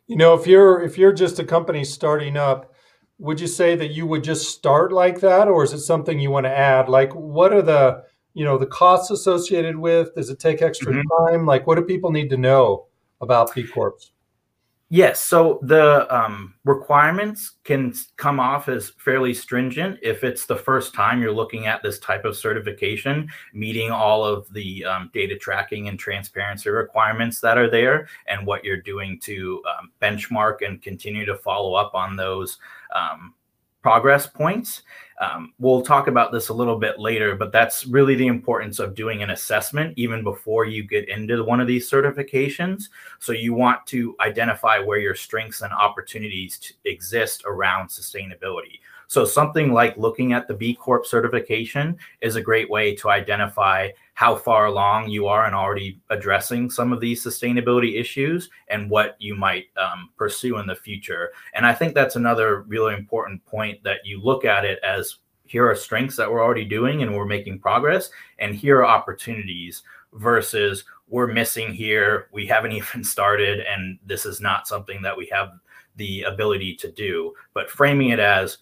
You 0.08 0.18
know, 0.18 0.34
if 0.34 0.46
you're 0.46 0.82
if 0.82 0.98
you're 0.98 1.14
just 1.14 1.40
a 1.40 1.44
company 1.44 1.84
starting 1.84 2.36
up 2.36 2.74
would 3.22 3.40
you 3.40 3.46
say 3.46 3.76
that 3.76 3.92
you 3.92 4.08
would 4.08 4.24
just 4.24 4.50
start 4.50 4.92
like 4.92 5.20
that 5.20 5.48
or 5.48 5.64
is 5.64 5.74
it 5.74 5.82
something 5.82 6.20
you 6.20 6.32
want 6.32 6.48
to 6.48 6.58
add? 6.58 6.90
Like 6.90 7.14
what 7.14 7.54
are 7.54 7.62
the 7.62 8.04
you 8.34 8.44
know 8.44 8.58
the 8.58 8.66
costs 8.66 9.12
associated 9.12 9.78
with? 9.78 10.14
Does 10.16 10.32
it 10.32 10.40
take 10.40 10.64
extra 10.64 10.92
mm-hmm. 10.92 11.28
time? 11.28 11.46
Like 11.46 11.68
what 11.68 11.76
do 11.76 11.84
people 11.84 12.12
need 12.12 12.32
to 12.32 12.38
know 12.38 12.88
about 13.22 13.54
b 13.54 13.64
corps 13.64 13.96
Yes. 14.94 15.24
So 15.24 15.58
the 15.62 16.06
um, 16.14 16.54
requirements 16.66 17.54
can 17.64 17.94
come 18.18 18.42
off 18.42 18.68
as 18.68 18.90
fairly 18.98 19.34
stringent 19.34 19.98
if 20.04 20.26
it's 20.26 20.46
the 20.46 20.58
first 20.58 20.94
time 20.94 21.22
you're 21.22 21.32
looking 21.32 21.66
at 21.66 21.82
this 21.82 21.98
type 22.00 22.26
of 22.26 22.36
certification, 22.36 23.30
meeting 23.54 23.90
all 23.90 24.26
of 24.26 24.52
the 24.52 24.84
um, 24.84 25.10
data 25.14 25.38
tracking 25.38 25.88
and 25.88 25.98
transparency 25.98 26.70
requirements 26.70 27.40
that 27.40 27.58
are 27.58 27.70
there, 27.70 28.10
and 28.28 28.46
what 28.46 28.66
you're 28.66 28.82
doing 28.82 29.18
to 29.22 29.64
um, 29.80 29.94
benchmark 30.02 30.58
and 30.60 30.82
continue 30.82 31.26
to 31.26 31.38
follow 31.38 31.74
up 31.74 31.96
on 31.96 32.18
those 32.18 32.58
um, 32.94 33.34
progress 33.82 34.28
points. 34.28 34.84
Um, 35.20 35.54
we'll 35.60 35.84
talk 35.84 36.08
about 36.08 36.32
this 36.32 36.50
a 36.50 36.54
little 36.54 36.80
bit 36.80 37.00
later, 37.00 37.36
but 37.36 37.52
that's 37.52 37.86
really 37.86 38.16
the 38.16 38.28
importance 38.28 38.80
of 38.80 38.96
doing 38.96 39.22
an 39.22 39.30
assessment 39.30 39.94
even 39.96 40.24
before 40.24 40.66
you 40.66 40.84
get 40.84 41.10
into 41.10 41.44
one 41.44 41.60
of 41.60 41.68
these 41.68 41.90
certifications. 41.90 42.86
So 43.20 43.32
you 43.32 43.54
want 43.54 43.86
to 43.88 44.16
identify 44.20 44.80
where 44.80 44.98
your 44.98 45.14
strengths 45.14 45.62
and 45.62 45.72
opportunities 45.72 46.74
exist 46.86 47.44
around 47.46 47.90
sustainability. 47.90 48.80
So 49.08 49.26
something 49.26 49.74
like 49.74 49.98
looking 49.98 50.34
at 50.34 50.48
the 50.48 50.54
B 50.54 50.74
Corp 50.74 51.06
certification 51.06 51.98
is 52.22 52.36
a 52.36 52.42
great 52.42 52.70
way 52.70 52.96
to 52.96 53.10
identify 53.10 53.90
how 54.22 54.36
far 54.36 54.68
along 54.68 55.10
you 55.10 55.26
are 55.26 55.48
in 55.48 55.54
already 55.56 56.00
addressing 56.12 56.70
some 56.70 56.94
of 56.94 57.00
these 57.00 57.26
sustainability 57.26 58.00
issues 58.00 58.52
and 58.68 58.88
what 58.88 59.16
you 59.18 59.34
might 59.34 59.66
um, 59.78 60.12
pursue 60.16 60.60
in 60.60 60.68
the 60.68 60.76
future. 60.76 61.32
And 61.56 61.66
I 61.66 61.74
think 61.74 61.96
that's 61.96 62.16
another 62.16 62.62
really 62.68 62.94
important 62.94 63.44
point 63.48 63.84
that 63.84 64.06
you 64.06 64.22
look 64.22 64.46
at 64.46 64.64
it 64.64 64.78
as 64.84 65.18
here 65.46 65.68
are 65.68 65.74
strengths 65.74 66.18
that 66.18 66.32
we're 66.32 66.44
already 66.44 66.66
doing 66.66 67.02
and 67.02 67.18
we're 67.18 67.26
making 67.26 67.62
progress, 67.62 68.12
and 68.38 68.54
here 68.54 68.82
are 68.82 68.86
opportunities 68.86 69.82
versus 70.14 70.84
we're 71.08 71.26
missing 71.26 71.74
here, 71.74 72.28
we 72.32 72.46
haven't 72.46 72.72
even 72.74 73.04
started, 73.04 73.62
and 73.62 73.98
this 74.06 74.28
is 74.28 74.40
not 74.40 74.68
something 74.68 75.02
that 75.02 75.18
we 75.18 75.26
have 75.32 75.50
the 75.96 76.22
ability 76.22 76.76
to 76.76 76.92
do. 76.92 77.34
But 77.56 77.72
framing 77.72 78.10
it 78.10 78.20
as 78.20 78.60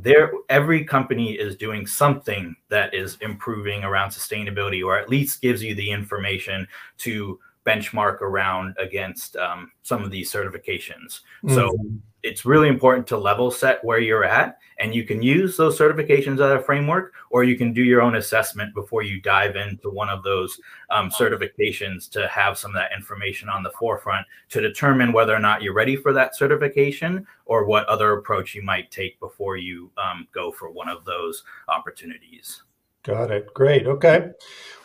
there 0.00 0.30
every 0.48 0.84
company 0.84 1.32
is 1.32 1.56
doing 1.56 1.86
something 1.86 2.54
that 2.68 2.94
is 2.94 3.16
improving 3.20 3.84
around 3.84 4.10
sustainability 4.10 4.84
or 4.84 4.98
at 4.98 5.08
least 5.08 5.42
gives 5.42 5.62
you 5.62 5.74
the 5.74 5.90
information 5.90 6.66
to 6.98 7.38
benchmark 7.66 8.20
around 8.22 8.74
against 8.78 9.36
um, 9.36 9.70
some 9.82 10.02
of 10.02 10.10
these 10.10 10.32
certifications 10.32 11.20
mm-hmm. 11.42 11.54
so 11.54 11.76
it's 12.22 12.44
really 12.44 12.68
important 12.68 13.06
to 13.06 13.16
level 13.16 13.50
set 13.50 13.84
where 13.84 14.00
you're 14.00 14.24
at 14.24 14.58
and 14.80 14.94
you 14.94 15.04
can 15.04 15.22
use 15.22 15.56
those 15.56 15.78
certifications 15.78 16.34
as 16.34 16.52
a 16.52 16.62
framework 16.62 17.14
or 17.30 17.44
you 17.44 17.56
can 17.56 17.72
do 17.72 17.82
your 17.82 18.02
own 18.02 18.16
assessment 18.16 18.74
before 18.74 19.02
you 19.02 19.20
dive 19.20 19.56
into 19.56 19.90
one 19.90 20.08
of 20.08 20.22
those 20.22 20.58
um, 20.90 21.10
certifications 21.10 22.08
to 22.10 22.26
have 22.28 22.58
some 22.58 22.72
of 22.72 22.74
that 22.74 22.92
information 22.96 23.48
on 23.48 23.62
the 23.62 23.70
forefront 23.78 24.26
to 24.48 24.60
determine 24.60 25.12
whether 25.12 25.34
or 25.34 25.38
not 25.38 25.62
you're 25.62 25.74
ready 25.74 25.96
for 25.96 26.12
that 26.12 26.36
certification 26.36 27.26
or 27.46 27.64
what 27.64 27.86
other 27.86 28.12
approach 28.14 28.54
you 28.54 28.62
might 28.62 28.90
take 28.90 29.18
before 29.20 29.56
you 29.56 29.90
um, 29.96 30.26
go 30.32 30.50
for 30.50 30.70
one 30.70 30.88
of 30.88 31.04
those 31.04 31.44
opportunities. 31.68 32.62
Got 33.04 33.30
it. 33.30 33.52
Great. 33.54 33.86
Okay. 33.86 34.30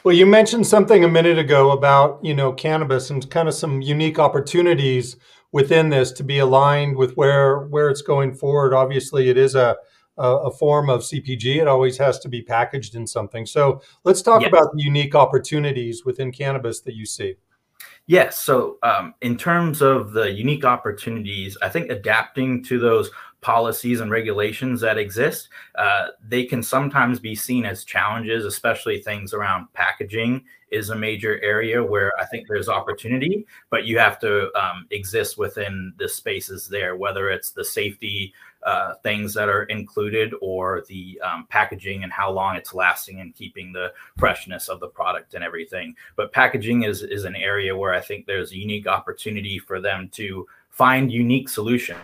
Well 0.04 0.16
you 0.16 0.26
mentioned 0.26 0.68
something 0.68 1.04
a 1.04 1.10
minute 1.10 1.40
ago 1.40 1.72
about 1.72 2.24
you 2.24 2.36
know 2.36 2.54
cannabis 2.54 3.10
and 3.10 3.28
kind 3.32 3.48
of 3.48 3.54
some 3.54 3.82
unique 3.82 4.20
opportunities 4.20 5.18
within 5.54 5.90
this 5.90 6.12
to 6.12 6.24
be 6.24 6.40
aligned 6.40 6.98
with 6.98 7.16
where 7.16 7.60
where 7.68 7.90
it's 7.90 8.02
going 8.02 8.34
forward. 8.34 8.74
Obviously, 8.74 9.30
it 9.30 9.38
is 9.38 9.56
a 9.56 9.78
a, 10.18 10.52
form 10.52 10.90
of 10.90 11.02
CPG. 11.02 11.58
It 11.62 11.68
always 11.68 11.98
has 11.98 12.20
to 12.20 12.30
be 12.30 12.42
packaged 12.42 12.96
in 12.96 13.08
something. 13.08 13.46
So 13.46 13.82
let's 14.04 14.22
talk 14.22 14.42
yes. 14.42 14.50
about 14.50 14.72
the 14.76 14.84
unique 14.84 15.16
opportunities 15.16 16.06
within 16.06 16.32
cannabis 16.32 16.82
that 16.82 16.94
you 16.94 17.06
see. 17.06 17.36
Yes. 18.06 18.40
So, 18.40 18.78
um, 18.84 19.14
in 19.22 19.38
terms 19.38 19.82
of 19.82 20.12
the 20.12 20.32
unique 20.32 20.66
opportunities, 20.66 21.58
I 21.62 21.70
think 21.70 21.90
adapting 21.90 22.64
to 22.66 22.78
those 22.80 23.10
policies 23.44 24.00
and 24.00 24.10
regulations 24.10 24.82
that 24.82 24.98
exist, 24.98 25.50
uh, 25.76 26.08
they 26.28 26.44
can 26.46 26.64
sometimes 26.64 27.20
be 27.20 27.36
seen 27.36 27.66
as 27.66 27.84
challenges, 27.84 28.46
especially 28.46 29.02
things 29.02 29.34
around 29.34 29.72
packaging 29.74 30.44
is 30.74 30.90
a 30.90 30.96
major 30.96 31.40
area 31.44 31.84
where 31.84 32.12
I 32.20 32.26
think 32.26 32.48
there's 32.48 32.68
opportunity, 32.68 33.46
but 33.70 33.86
you 33.86 34.00
have 34.00 34.20
to 34.22 34.52
um, 34.60 34.88
exist 34.90 35.38
within 35.38 35.94
the 35.98 36.10
spaces 36.10 36.68
there, 36.68 36.96
whether 36.96 37.30
it's 37.30 37.52
the 37.52 37.64
safety 37.64 38.34
uh, 38.64 38.96
things 39.04 39.36
that 39.36 39.50
are 39.50 39.64
included 39.64 40.34
or 40.42 40.84
the 40.88 41.22
um, 41.24 41.46
packaging 41.50 42.04
and 42.04 42.12
how 42.12 42.32
long 42.32 42.56
it's 42.56 42.74
lasting 42.74 43.20
and 43.20 43.36
keeping 43.36 43.72
the 43.72 43.94
freshness 44.18 44.68
of 44.68 44.80
the 44.80 44.88
product 44.88 45.36
and 45.36 45.44
everything. 45.44 45.96
But 46.16 46.32
packaging 46.32 46.84
is 46.84 47.04
is 47.04 47.26
an 47.26 47.36
area 47.36 47.76
where 47.76 47.94
I 47.94 48.02
think 48.02 48.26
there's 48.26 48.52
a 48.52 48.58
unique 48.58 48.88
opportunity 48.88 49.60
for 49.60 49.80
them 49.80 50.10
to 50.14 50.48
find 50.70 51.12
unique 51.12 51.50
solutions 51.50 52.00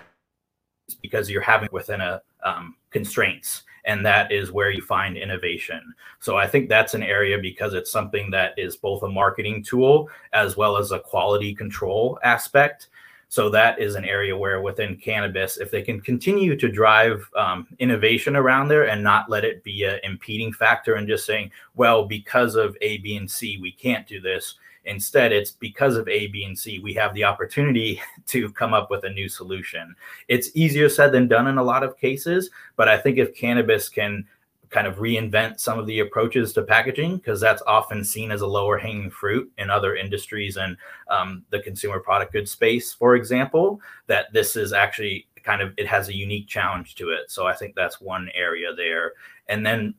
because 0.96 1.30
you're 1.30 1.42
having 1.42 1.70
within 1.72 2.02
a 2.02 2.22
um, 2.44 2.76
constraints 2.92 3.64
and 3.86 4.06
that 4.06 4.32
is 4.32 4.52
where 4.52 4.72
you 4.72 4.82
find 4.82 5.18
innovation. 5.18 5.94
So 6.20 6.38
i 6.38 6.48
think 6.48 6.70
that's 6.70 6.94
an 6.94 7.04
area 7.04 7.38
because 7.38 7.74
it's 7.74 7.92
something 7.92 8.30
that 8.32 8.54
is 8.58 8.76
both 8.76 9.04
a 9.04 9.10
marketing 9.10 9.64
tool 9.64 10.10
as 10.34 10.58
well 10.58 10.78
as 10.78 10.92
a 10.92 11.00
quality 11.00 11.54
control 11.56 12.20
aspect. 12.24 12.90
So 13.32 13.48
that 13.52 13.80
is 13.80 13.94
an 13.94 14.06
area 14.06 14.36
where 14.36 14.60
within 14.60 14.98
cannabis 14.98 15.58
if 15.58 15.70
they 15.70 15.84
can 15.84 16.02
continue 16.02 16.56
to 16.56 16.68
drive 16.68 17.30
um, 17.36 17.68
innovation 17.78 18.36
around 18.36 18.70
there 18.70 18.88
and 18.88 19.04
not 19.04 19.30
let 19.30 19.46
it 19.46 19.64
be 19.64 19.84
an 19.84 20.00
impeding 20.04 20.52
factor 20.52 20.96
and 20.96 21.08
just 21.08 21.26
saying 21.26 21.52
well 21.76 22.06
because 22.06 22.56
of 22.56 22.76
a 22.82 22.98
b 23.00 23.18
and 23.18 23.30
c 23.30 23.60
we 23.62 23.72
can't 23.72 24.08
do 24.08 24.20
this 24.20 24.56
Instead, 24.90 25.32
it's 25.32 25.52
because 25.52 25.96
of 25.96 26.08
A, 26.08 26.28
B, 26.28 26.44
and 26.44 26.58
C, 26.58 26.80
we 26.80 26.94
have 26.96 27.14
the 27.14 27.24
opportunity 27.24 28.02
to 28.26 28.52
come 28.52 28.74
up 28.74 28.90
with 28.90 29.04
a 29.04 29.10
new 29.10 29.30
solution. 29.30 29.96
It's 30.28 30.50
easier 30.56 30.90
said 30.90 31.12
than 31.12 31.28
done 31.28 31.48
in 31.48 31.58
a 31.58 31.64
lot 31.64 31.84
of 31.84 31.98
cases, 31.98 32.50
but 32.76 32.90
I 32.90 32.98
think 32.98 33.18
if 33.18 33.36
cannabis 33.36 33.88
can 33.88 34.26
kind 34.70 34.88
of 34.88 34.98
reinvent 34.98 35.60
some 35.60 35.80
of 35.80 35.88
the 35.88 36.00
approaches 36.00 36.54
to 36.54 36.64
packaging, 36.64 37.18
because 37.18 37.40
that's 37.40 37.64
often 37.66 38.04
seen 38.04 38.32
as 38.32 38.42
a 38.42 38.48
lower 38.48 38.78
hanging 38.78 39.10
fruit 39.10 39.52
in 39.58 39.70
other 39.70 39.96
industries 39.96 40.58
and 40.58 40.76
um, 41.10 41.44
the 41.50 41.60
consumer 41.60 42.00
product 42.00 42.34
goods 42.34 42.52
space, 42.52 42.94
for 42.94 43.16
example, 43.16 43.80
that 44.08 44.32
this 44.34 44.56
is 44.56 44.74
actually 44.74 45.28
kind 45.44 45.62
of 45.62 45.74
it 45.78 45.88
has 45.88 46.10
a 46.10 46.16
unique 46.16 46.48
challenge 46.48 46.96
to 46.96 47.10
it. 47.10 47.32
So 47.32 47.48
I 47.48 47.54
think 47.54 47.76
that's 47.76 48.02
one 48.02 48.30
area 48.36 48.74
there. 48.76 49.14
And 49.48 49.66
then 49.66 49.94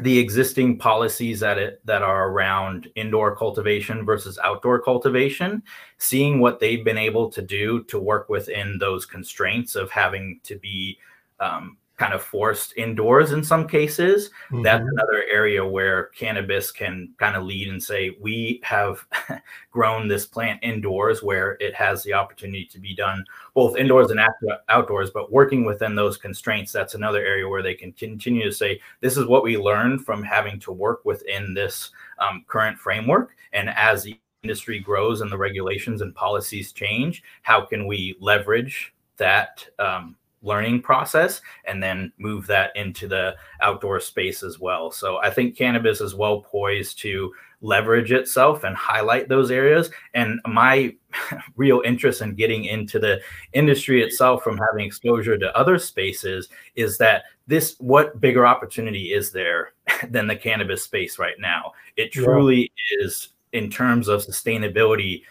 the 0.00 0.18
existing 0.18 0.78
policies 0.78 1.40
that 1.40 1.56
it, 1.58 1.80
that 1.84 2.02
are 2.02 2.28
around 2.28 2.90
indoor 2.96 3.36
cultivation 3.36 4.04
versus 4.04 4.38
outdoor 4.42 4.80
cultivation, 4.80 5.62
seeing 5.98 6.40
what 6.40 6.58
they've 6.58 6.84
been 6.84 6.98
able 6.98 7.30
to 7.30 7.40
do 7.40 7.84
to 7.84 7.98
work 7.98 8.28
within 8.28 8.76
those 8.78 9.06
constraints 9.06 9.76
of 9.76 9.90
having 9.90 10.40
to 10.42 10.58
be 10.58 10.98
um, 11.38 11.76
kind 11.96 12.12
of 12.12 12.22
forced 12.22 12.76
indoors 12.76 13.32
in 13.32 13.44
some 13.44 13.68
cases. 13.68 14.30
Mm-hmm. 14.50 14.62
That's 14.62 14.82
another 14.82 15.24
area 15.30 15.64
where 15.64 16.06
cannabis 16.06 16.72
can 16.72 17.14
kind 17.18 17.36
of 17.36 17.44
lead 17.44 17.68
and 17.68 17.82
say, 17.82 18.16
we 18.20 18.60
have 18.64 19.06
grown 19.70 20.08
this 20.08 20.26
plant 20.26 20.58
indoors 20.62 21.22
where 21.22 21.56
it 21.60 21.74
has 21.74 22.02
the 22.02 22.12
opportunity 22.12 22.66
to 22.66 22.80
be 22.80 22.94
done 22.94 23.24
both 23.54 23.76
indoors 23.76 24.10
and 24.10 24.20
outdoors, 24.68 25.10
but 25.10 25.30
working 25.30 25.64
within 25.64 25.94
those 25.94 26.16
constraints. 26.16 26.72
That's 26.72 26.94
another 26.94 27.24
area 27.24 27.48
where 27.48 27.62
they 27.62 27.74
can 27.74 27.92
continue 27.92 28.44
to 28.44 28.52
say, 28.52 28.80
this 29.00 29.16
is 29.16 29.26
what 29.26 29.44
we 29.44 29.56
learned 29.56 30.04
from 30.04 30.22
having 30.22 30.58
to 30.60 30.72
work 30.72 31.04
within 31.04 31.54
this 31.54 31.90
um, 32.18 32.44
current 32.48 32.78
framework. 32.78 33.36
And 33.52 33.70
as 33.70 34.02
the 34.02 34.18
industry 34.42 34.80
grows 34.80 35.20
and 35.20 35.30
the 35.30 35.38
regulations 35.38 36.02
and 36.02 36.14
policies 36.14 36.72
change, 36.72 37.22
how 37.42 37.64
can 37.64 37.86
we 37.86 38.16
leverage 38.20 38.92
that? 39.16 39.66
Um, 39.78 40.16
learning 40.44 40.82
process 40.82 41.40
and 41.64 41.82
then 41.82 42.12
move 42.18 42.46
that 42.46 42.70
into 42.76 43.08
the 43.08 43.34
outdoor 43.62 43.98
space 43.98 44.42
as 44.42 44.60
well. 44.60 44.90
So 44.90 45.16
I 45.18 45.30
think 45.30 45.56
cannabis 45.56 46.00
is 46.00 46.14
well 46.14 46.42
poised 46.42 46.98
to 47.00 47.32
leverage 47.60 48.12
itself 48.12 48.62
and 48.62 48.76
highlight 48.76 49.28
those 49.28 49.50
areas. 49.50 49.90
And 50.12 50.38
my 50.46 50.94
real 51.56 51.82
interest 51.84 52.20
in 52.20 52.34
getting 52.34 52.66
into 52.66 52.98
the 52.98 53.20
industry 53.54 54.02
itself 54.02 54.42
from 54.44 54.58
having 54.58 54.86
exposure 54.86 55.38
to 55.38 55.56
other 55.56 55.78
spaces 55.78 56.48
is 56.76 56.98
that 56.98 57.24
this 57.46 57.76
what 57.78 58.20
bigger 58.20 58.46
opportunity 58.46 59.12
is 59.12 59.32
there 59.32 59.72
than 60.10 60.26
the 60.26 60.36
cannabis 60.36 60.84
space 60.84 61.18
right 61.18 61.38
now? 61.38 61.72
It 61.96 62.12
truly 62.12 62.70
yeah. 62.90 63.06
is 63.06 63.30
in 63.52 63.70
terms 63.70 64.08
of 64.08 64.20
sustainability 64.20 65.22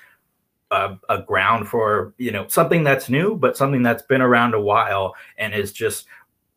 a, 0.73 0.99
a, 1.09 1.21
ground 1.21 1.67
for 1.67 2.13
you 2.17 2.31
know 2.31 2.47
something 2.47 2.83
that's 2.83 3.09
new 3.09 3.35
but 3.35 3.55
something 3.55 3.83
that's 3.83 4.03
been 4.03 4.21
around 4.21 4.53
a 4.53 4.61
while 4.61 5.15
and 5.37 5.53
is 5.53 5.71
just 5.71 6.07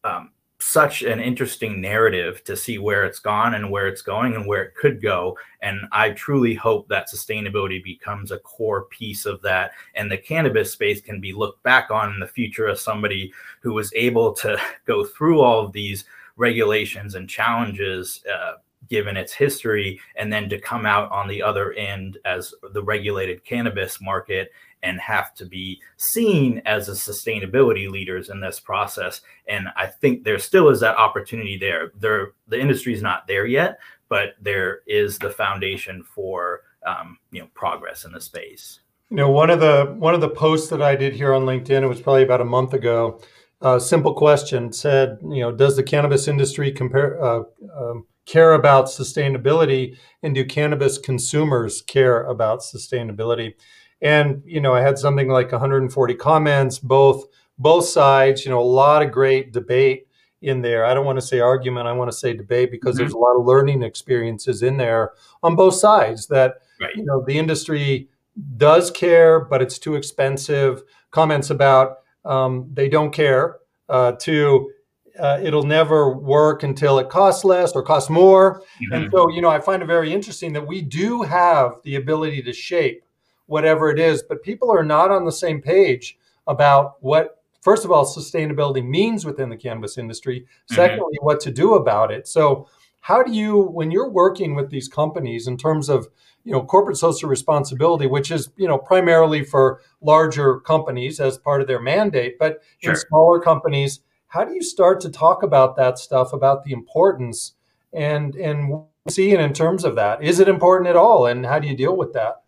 um, 0.04 0.30
such 0.58 1.02
an 1.02 1.20
interesting 1.20 1.80
narrative 1.80 2.42
to 2.44 2.56
see 2.56 2.78
where 2.78 3.04
it's 3.04 3.18
gone 3.18 3.54
and 3.54 3.70
where 3.70 3.87
it's 3.87 4.00
going 4.00 4.35
and 4.35 4.46
where 4.46 4.62
it 4.62 4.75
could 4.75 5.02
go. 5.02 5.37
And 5.61 5.80
I 5.92 6.11
truly 6.11 6.54
hope 6.54 6.88
that 6.88 7.11
sustainability 7.12 7.82
becomes 7.85 8.30
a 8.30 8.38
core 8.38 8.85
piece 8.87 9.26
of 9.26 9.42
that. 9.42 9.73
And 9.94 10.11
the 10.11 10.16
cannabis 10.16 10.73
space 10.73 11.00
can 11.00 11.20
be 11.20 11.32
looked 11.32 11.62
back 11.62 11.90
on 11.90 12.12
in 12.12 12.20
the 12.20 12.26
future 12.26 12.68
as 12.68 12.80
somebody 12.80 13.32
who 13.61 13.75
was 13.75 13.92
able 13.94 14.32
to 14.35 14.58
go 14.87 15.04
through 15.04 15.40
all 15.40 15.64
of 15.64 15.73
these 15.73 16.04
regulations 16.37 17.14
and 17.14 17.28
challenges. 17.28 18.25
Uh, 18.32 18.54
given 18.88 19.16
its 19.16 19.33
history, 19.33 20.00
and 20.16 20.33
then 20.33 20.49
to 20.49 20.61
come 20.61 20.87
out 20.87 21.11
on 21.11 21.28
the 21.28 21.43
other 21.43 21.73
end 21.73 22.19
as 22.25 22.55
the 22.73 22.83
regulated 22.83 23.45
cannabis 23.45 24.00
market 24.00 24.50
and 24.83 25.00
have 25.00 25.35
to 25.35 25.45
be 25.47 25.81
seen 25.97 26.62
as 26.64 26.88
a 26.88 26.93
sustainability 26.93 27.90
leaders 27.90 28.28
in 28.28 28.40
this 28.40 28.61
process. 28.61 29.21
And 29.49 29.69
I 29.76 29.87
think 29.87 30.23
there 30.23 30.38
still 30.38 30.69
is 30.69 30.81
that 30.81 30.97
opportunity 30.97 31.57
there. 31.57 31.93
There, 31.99 32.33
the 32.47 32.61
industry 32.61 32.93
is 32.95 33.02
not 33.02 33.26
there 33.26 33.47
yet, 33.47 33.78
but 34.09 34.35
there 34.40 34.81
is 34.87 35.19
the 35.19 35.31
foundation 35.31 36.02
for 36.02 36.62
um, 36.87 37.19
you 37.33 37.40
know 37.40 37.49
progress 37.55 38.05
in 38.05 38.12
the 38.12 38.21
space. 38.21 38.81
You 39.11 39.16
know, 39.16 39.31
one 39.31 39.50
of 39.50 39.61
the 39.61 39.95
one 39.99 40.14
of 40.14 40.21
the 40.21 40.28
posts 40.28 40.69
that 40.71 40.83
I 40.83 40.97
did 40.97 41.14
here 41.14 41.35
on 41.35 41.43
LinkedIn, 41.43 41.83
it 41.83 41.87
was 41.87 42.00
probably 42.00 42.23
about 42.23 42.40
a 42.40 42.45
month 42.45 42.73
ago. 42.73 43.21
A 43.62 43.81
simple 43.81 44.14
question 44.14 44.73
said, 44.73 45.19
you 45.23 45.40
know, 45.40 45.50
does 45.50 45.76
the 45.76 45.83
cannabis 45.83 46.28
industry 46.28 46.71
compare 46.71 47.23
uh, 47.23 47.43
um, 47.75 48.07
care 48.26 48.52
about 48.52 48.87
sustainability, 48.87 49.97
and 50.23 50.35
do 50.35 50.45
cannabis 50.45 50.99
consumers 50.99 51.80
care 51.83 52.25
about 52.25 52.61
sustainability? 52.61 53.54
and 54.02 54.42
you 54.45 54.61
know 54.61 54.75
i 54.75 54.80
had 54.80 54.99
something 54.99 55.28
like 55.28 55.52
140 55.52 56.14
comments 56.14 56.78
both 56.78 57.25
both 57.59 57.87
sides 57.87 58.45
you 58.45 58.50
know 58.50 58.61
a 58.61 58.62
lot 58.62 59.02
of 59.02 59.11
great 59.11 59.52
debate 59.52 60.06
in 60.42 60.61
there 60.61 60.85
i 60.85 60.92
don't 60.92 61.06
want 61.06 61.18
to 61.18 61.26
say 61.26 61.40
argument 61.40 61.87
i 61.87 61.92
want 61.92 62.11
to 62.11 62.16
say 62.16 62.33
debate 62.33 62.71
because 62.71 62.95
mm-hmm. 62.95 63.04
there's 63.04 63.14
a 63.14 63.18
lot 63.18 63.38
of 63.38 63.47
learning 63.47 63.83
experiences 63.83 64.62
in 64.62 64.76
there 64.76 65.12
on 65.42 65.56
both 65.56 65.75
sides 65.75 66.26
that 66.26 66.56
right. 66.80 66.95
you 66.95 67.04
know 67.04 67.25
the 67.26 67.38
industry 67.38 68.09
does 68.59 68.90
care 68.90 69.40
but 69.40 69.62
it's 69.62 69.78
too 69.78 69.95
expensive 69.95 70.83
comments 71.11 71.49
about 71.50 71.99
um, 72.26 72.68
they 72.75 72.88
don't 72.88 73.12
care 73.12 73.59
uh, 73.88 74.12
to 74.12 74.71
uh, 75.18 75.38
it'll 75.42 75.62
never 75.62 76.12
work 76.12 76.62
until 76.62 76.99
it 76.99 77.08
costs 77.08 77.44
less 77.44 77.73
or 77.73 77.82
costs 77.82 78.11
more 78.11 78.61
mm-hmm. 78.61 78.92
and 78.92 79.11
so 79.12 79.28
you 79.30 79.40
know 79.40 79.49
i 79.49 79.61
find 79.61 79.82
it 79.82 79.87
very 79.87 80.12
interesting 80.12 80.52
that 80.52 80.66
we 80.66 80.82
do 80.82 81.23
have 81.23 81.73
the 81.85 81.96
ability 81.96 82.42
to 82.42 82.52
shape 82.52 83.02
whatever 83.46 83.90
it 83.90 83.99
is. 83.99 84.23
But 84.23 84.42
people 84.42 84.70
are 84.70 84.85
not 84.85 85.11
on 85.11 85.25
the 85.25 85.32
same 85.32 85.61
page 85.61 86.18
about 86.46 86.96
what, 87.00 87.42
first 87.62 87.85
of 87.85 87.90
all, 87.90 88.04
sustainability 88.04 88.85
means 88.85 89.25
within 89.25 89.49
the 89.49 89.56
cannabis 89.56 89.99
industry. 89.99 90.40
Mm-hmm. 90.40 90.75
Secondly, 90.75 91.18
what 91.20 91.40
to 91.40 91.50
do 91.50 91.75
about 91.75 92.12
it. 92.12 92.28
So, 92.28 92.68
how 93.00 93.23
do 93.23 93.32
you, 93.32 93.62
when 93.62 93.92
you're 93.92 94.11
working 94.11 94.56
with 94.56 94.70
these 94.70 94.88
companies 94.88 95.46
in 95.46 95.56
terms 95.56 95.88
of 95.88 96.08
you 96.42 96.52
know 96.52 96.62
corporate 96.62 96.96
social 96.96 97.28
responsibility 97.28 98.06
which 98.06 98.30
is 98.30 98.50
you 98.56 98.68
know 98.68 98.78
primarily 98.78 99.42
for 99.42 99.80
larger 100.00 100.61
companies 100.61 101.18
as 101.18 101.37
part 101.38 101.61
of 101.61 101.66
their 101.66 101.80
mandate 101.80 102.38
but 102.38 102.62
sure. 102.78 102.92
in 102.92 102.96
smaller 102.96 103.40
companies 103.40 103.99
how 104.28 104.45
do 104.45 104.54
you 104.54 104.62
start 104.62 105.00
to 105.00 105.11
talk 105.11 105.42
about 105.42 105.76
that 105.76 105.99
stuff 105.99 106.33
about 106.33 106.64
the 106.64 106.73
importance 106.73 107.54
and 107.92 108.35
and 108.37 108.83
see 109.09 109.30
it 109.33 109.40
in 109.40 109.52
terms 109.52 109.85
of 109.85 109.95
that 109.95 110.23
is 110.23 110.40
it 110.40 110.49
important 110.49 110.88
at 110.88 110.97
all 110.97 111.26
and 111.26 111.47
how 111.47 111.59
do 111.59 111.68
you 111.68 111.76
deal 111.76 111.97
with 111.97 112.12
that 112.12 112.42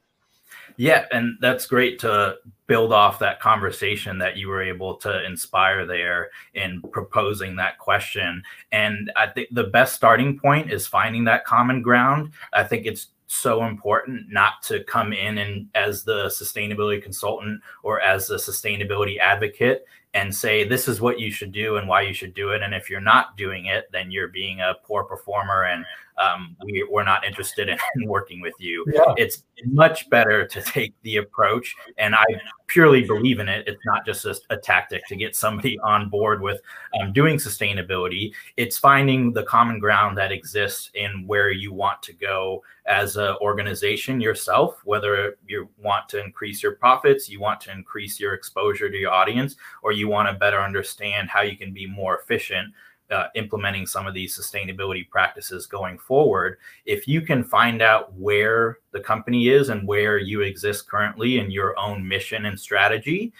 yeah, 0.78 1.06
and 1.11 1.37
that's 1.40 1.66
great 1.66 1.99
to 2.00 2.37
build 2.68 2.92
off 2.92 3.18
that 3.18 3.40
conversation 3.40 4.18
that 4.18 4.37
you 4.37 4.47
were 4.47 4.62
able 4.62 4.94
to 4.98 5.26
inspire 5.26 5.85
there 5.85 6.31
in 6.55 6.81
proposing 6.92 7.57
that 7.57 7.79
question. 7.79 8.44
And 8.70 9.11
I 9.16 9.26
think 9.26 9.48
the 9.50 9.64
best 9.64 9.96
starting 9.96 10.38
point 10.38 10.72
is 10.72 10.87
finding 10.87 11.24
that 11.24 11.44
common 11.44 11.83
ground. 11.83 12.31
I 12.53 12.62
think 12.62 12.87
it's 12.87 13.09
so 13.26 13.64
important 13.64 14.31
not 14.31 14.62
to 14.62 14.85
come 14.85 15.12
in 15.12 15.38
and 15.38 15.68
as 15.74 16.05
the 16.05 16.26
sustainability 16.26 17.03
consultant 17.03 17.61
or 17.83 18.00
as 18.00 18.29
the 18.29 18.37
sustainability 18.37 19.18
advocate 19.18 19.85
and 20.14 20.35
say 20.35 20.66
this 20.66 20.88
is 20.88 21.01
what 21.01 21.21
you 21.21 21.31
should 21.31 21.53
do 21.53 21.77
and 21.77 21.88
why 21.88 22.03
you 22.03 22.12
should 22.12 22.35
do 22.35 22.51
it. 22.51 22.62
And 22.62 22.75
if 22.75 22.88
you're 22.88 23.01
not 23.01 23.37
doing 23.37 23.66
it 23.66 23.88
then 23.92 24.11
you're 24.11 24.29
being 24.29 24.61
a 24.61 24.75
poor 24.85 25.05
performer 25.05 25.64
and 25.64 25.85
um, 26.18 26.57
we, 26.64 26.85
are 26.94 27.05
not 27.05 27.25
interested 27.25 27.68
in, 27.68 27.79
in, 27.97 28.09
working 28.09 28.40
with 28.40 28.55
you. 28.59 28.85
Yeah. 28.92 29.14
it's 29.16 29.44
much 29.64 30.11
better 30.11 30.47
to 30.47 30.62
take 30.62 30.94
the 31.03 31.16
approach 31.16 31.75
and 31.97 32.14
i 32.14 32.25
purely 32.68 33.03
believe 33.03 33.40
in 33.40 33.49
it. 33.49 33.66
It's 33.66 33.85
not 33.85 34.07
just 34.07 34.25
a, 34.27 34.38
a 34.51 34.57
tactic 34.57 35.05
to 35.09 35.16
get 35.16 35.35
somebody 35.35 35.79
on 35.85 36.09
board 36.09 36.40
with 36.40 36.61
um, 37.01 37.12
doing 37.12 37.37
sustainability. 37.37 38.33
It's 38.57 38.79
finding 38.79 39.33
the 39.33 39.42
common 39.42 39.79
ground 39.81 40.16
that 40.18 40.31
exists 40.31 40.90
in 40.94 41.27
where 41.27 41.51
you 41.51 41.73
want 41.73 42.03
to 42.03 42.12
go 42.12 42.62
as 42.87 43.16
an 43.16 43.37
organization 43.42 44.18
yourself 44.18 44.81
whether 44.85 45.37
you 45.47 45.68
want 45.77 46.09
to 46.09 46.25
increase 46.25 46.62
your 46.62 46.73
profits 46.77 47.29
you 47.29 47.38
want 47.38 47.61
to 47.61 47.71
increase 47.71 48.18
your 48.18 48.33
exposure 48.33 48.88
to 48.88 48.97
your 48.97 49.12
audience 49.12 49.57
or 49.83 49.92
you 49.98 50.08
want 50.08 50.28
to 50.28 50.34
better 50.34 50.61
understand 50.61 51.28
how 51.28 51.42
you 51.42 51.56
can 51.56 51.72
be 51.72 51.87
more 51.87 52.18
efficient 52.18 52.72
uh, 53.11 53.28
implementing 53.34 53.87
some 53.87 54.06
of 54.06 54.14
these 54.14 54.38
sustainability 54.38 55.08
practices 55.08 55.66
going 55.66 55.98
forward. 55.98 56.58
If 56.84 57.08
you 57.08 57.22
can 57.22 57.42
find 57.42 57.80
out 57.80 58.12
where 58.14 58.78
the 58.92 59.00
company 59.00 59.48
is 59.48 59.70
and 59.70 59.87
where 59.87 60.18
you 60.18 60.42
exist 60.42 60.88
currently 60.88 61.38
in 61.38 61.50
your 61.50 61.78
own 61.78 62.06
mission 62.06 62.46
and 62.46 62.58
strategy, 62.58 63.32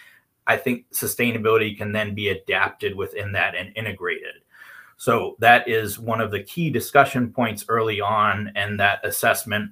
I 0.47 0.57
think 0.57 0.89
sustainability 0.91 1.77
can 1.77 1.91
then 1.91 2.15
be 2.15 2.29
adapted 2.29 2.95
within 2.95 3.31
that 3.33 3.55
and 3.55 3.71
integrated. 3.75 4.41
So 4.97 5.35
that 5.39 5.67
is 5.67 5.99
one 5.99 6.19
of 6.19 6.31
the 6.31 6.43
key 6.43 6.69
discussion 6.71 7.31
points 7.31 7.63
early 7.69 8.01
on, 8.01 8.51
and 8.55 8.79
that 8.79 9.05
assessment 9.05 9.71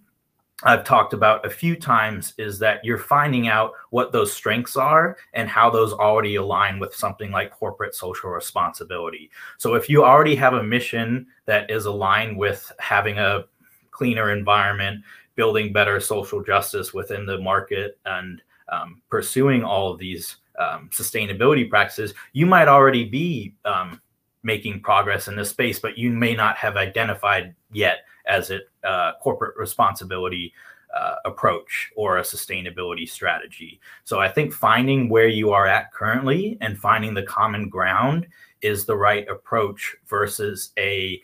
I've 0.64 0.84
talked 0.84 1.14
about 1.14 1.46
a 1.46 1.52
few 1.52 1.76
times 1.76 2.34
is 2.40 2.58
that 2.60 2.84
you're 2.84 2.98
finding 2.98 3.48
out 3.48 3.74
what 3.92 4.12
those 4.12 4.34
strengths 4.34 4.76
are 4.76 5.18
and 5.34 5.48
how 5.48 5.70
those 5.70 5.94
already 5.94 6.36
align 6.36 6.80
with 6.80 6.96
something 6.96 7.32
like 7.32 7.52
corporate 7.52 7.94
social 7.94 8.32
responsibility. 8.32 9.30
So 9.60 9.76
if 9.76 9.88
you 9.88 10.04
already 10.04 10.36
have 10.36 10.54
a 10.54 10.64
mission 10.64 11.28
that 11.46 11.70
is 11.70 11.86
aligned 11.86 12.38
with 12.38 12.72
having 12.80 13.20
a 13.20 13.46
cleaner 13.92 14.32
environment, 14.32 15.04
building 15.36 15.72
better 15.72 16.00
social 16.00 16.44
justice 16.44 16.92
within 16.92 17.28
the 17.28 17.38
market, 17.38 18.00
and 18.06 18.42
um, 18.70 19.02
pursuing 19.10 19.64
all 19.64 19.92
of 19.92 20.00
these 20.00 20.38
um, 20.58 20.90
sustainability 20.92 21.70
practices, 21.70 22.16
you 22.34 22.48
might 22.48 22.68
already 22.68 23.06
be 23.06 23.54
um, 23.64 24.02
making 24.42 24.82
progress 24.82 25.28
in 25.28 25.36
this 25.36 25.52
space, 25.52 25.78
but 25.78 26.00
you 26.00 26.10
may 26.12 26.34
not 26.34 26.58
have 26.58 26.78
identified 26.78 27.54
yet 27.72 28.00
as 28.26 28.50
a 28.50 28.60
uh, 28.88 29.14
corporate 29.22 29.58
responsibility 29.58 30.54
uh, 30.96 31.16
approach 31.26 31.92
or 31.96 32.18
a 32.18 32.22
sustainability 32.22 33.08
strategy. 33.08 33.80
So 34.04 34.20
I 34.20 34.30
think 34.30 34.54
finding 34.54 35.10
where 35.10 35.28
you 35.28 35.52
are 35.52 35.68
at 35.68 35.92
currently 35.94 36.58
and 36.62 36.78
finding 36.78 37.14
the 37.14 37.24
common 37.24 37.70
ground 37.70 38.28
is 38.62 38.86
the 38.86 38.96
right 38.96 39.28
approach 39.28 39.96
versus 40.08 40.72
a 40.80 41.22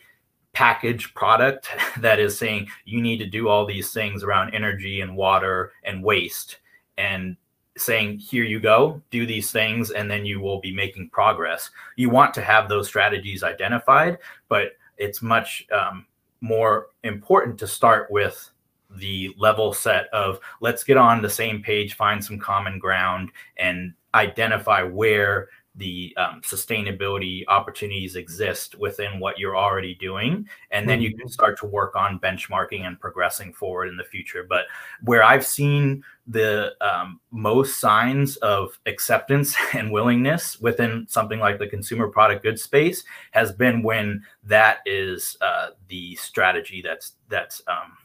package 0.52 1.12
product 1.14 1.68
that 1.98 2.20
is 2.20 2.38
saying 2.38 2.68
you 2.84 3.00
need 3.00 3.18
to 3.18 3.26
do 3.26 3.48
all 3.48 3.66
these 3.66 3.92
things 3.92 4.22
around 4.22 4.54
energy 4.54 5.00
and 5.00 5.16
water 5.16 5.72
and 5.82 6.02
waste 6.02 6.58
and 6.96 7.36
saying 7.76 8.18
here 8.18 8.44
you 8.44 8.60
go 8.60 9.02
do 9.10 9.26
these 9.26 9.50
things 9.50 9.90
and 9.90 10.08
then 10.08 10.24
you 10.24 10.40
will 10.40 10.60
be 10.60 10.72
making 10.72 11.10
progress 11.10 11.70
you 11.96 12.08
want 12.08 12.32
to 12.32 12.40
have 12.40 12.68
those 12.68 12.86
strategies 12.86 13.42
identified 13.42 14.16
but 14.48 14.72
it's 14.96 15.20
much 15.22 15.66
um, 15.72 16.06
more 16.44 16.88
important 17.02 17.58
to 17.58 17.66
start 17.66 18.10
with 18.10 18.50
the 18.96 19.34
level 19.38 19.72
set 19.72 20.06
of 20.12 20.38
let's 20.60 20.84
get 20.84 20.96
on 20.96 21.22
the 21.22 21.30
same 21.30 21.62
page, 21.62 21.94
find 21.94 22.22
some 22.22 22.38
common 22.38 22.78
ground, 22.78 23.30
and 23.56 23.94
identify 24.14 24.82
where 24.82 25.48
the 25.76 26.14
um, 26.16 26.40
sustainability 26.42 27.44
opportunities 27.48 28.14
exist 28.14 28.78
within 28.78 29.18
what 29.18 29.38
you're 29.38 29.56
already 29.56 29.94
doing 29.94 30.48
and 30.70 30.88
then 30.88 31.00
you 31.00 31.10
can 31.10 31.20
mm-hmm. 31.20 31.28
start 31.28 31.58
to 31.58 31.66
work 31.66 31.96
on 31.96 32.20
benchmarking 32.20 32.82
and 32.82 33.00
progressing 33.00 33.52
forward 33.52 33.88
in 33.88 33.96
the 33.96 34.04
future 34.04 34.46
but 34.48 34.64
where 35.02 35.22
i've 35.22 35.44
seen 35.44 36.02
the 36.26 36.72
um, 36.80 37.20
most 37.30 37.80
signs 37.80 38.36
of 38.36 38.78
acceptance 38.86 39.54
and 39.74 39.90
willingness 39.90 40.60
within 40.60 41.04
something 41.08 41.40
like 41.40 41.58
the 41.58 41.66
consumer 41.66 42.08
product 42.08 42.42
goods 42.42 42.62
space 42.62 43.04
has 43.32 43.52
been 43.52 43.82
when 43.82 44.22
that 44.44 44.78
is 44.86 45.36
uh, 45.40 45.70
the 45.88 46.14
strategy 46.16 46.80
that's 46.82 47.14
that's 47.28 47.62
um, 47.66 47.96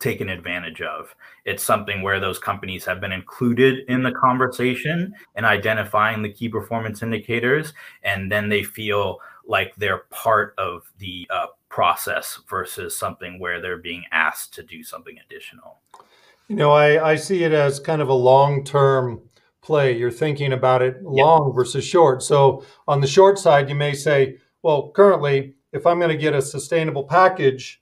taken 0.00 0.28
advantage 0.28 0.80
of. 0.80 1.14
It's 1.44 1.62
something 1.62 2.02
where 2.02 2.18
those 2.18 2.38
companies 2.38 2.84
have 2.86 3.00
been 3.00 3.12
included 3.12 3.84
in 3.88 4.02
the 4.02 4.12
conversation 4.12 5.14
and 5.36 5.46
identifying 5.46 6.22
the 6.22 6.32
key 6.32 6.48
performance 6.48 7.02
indicators, 7.02 7.72
and 8.02 8.32
then 8.32 8.48
they 8.48 8.64
feel 8.64 9.20
like 9.46 9.74
they're 9.76 10.04
part 10.10 10.54
of 10.58 10.90
the 10.98 11.26
uh, 11.30 11.46
process 11.68 12.40
versus 12.48 12.96
something 12.96 13.38
where 13.38 13.60
they're 13.60 13.78
being 13.78 14.04
asked 14.10 14.54
to 14.54 14.62
do 14.62 14.82
something 14.82 15.16
additional. 15.24 15.78
You 16.48 16.56
know, 16.56 16.72
I, 16.72 17.12
I 17.12 17.16
see 17.16 17.44
it 17.44 17.52
as 17.52 17.78
kind 17.78 18.02
of 18.02 18.08
a 18.08 18.14
long 18.14 18.64
term 18.64 19.20
play. 19.62 19.96
You're 19.96 20.10
thinking 20.10 20.52
about 20.52 20.82
it 20.82 21.02
long 21.02 21.48
yep. 21.48 21.54
versus 21.54 21.84
short. 21.84 22.22
So 22.22 22.64
on 22.88 23.00
the 23.00 23.06
short 23.06 23.38
side, 23.38 23.68
you 23.68 23.74
may 23.74 23.92
say, 23.92 24.38
well, 24.62 24.90
currently, 24.90 25.54
if 25.72 25.86
I'm 25.86 25.98
going 25.98 26.10
to 26.10 26.16
get 26.16 26.34
a 26.34 26.42
sustainable 26.42 27.04
package, 27.04 27.79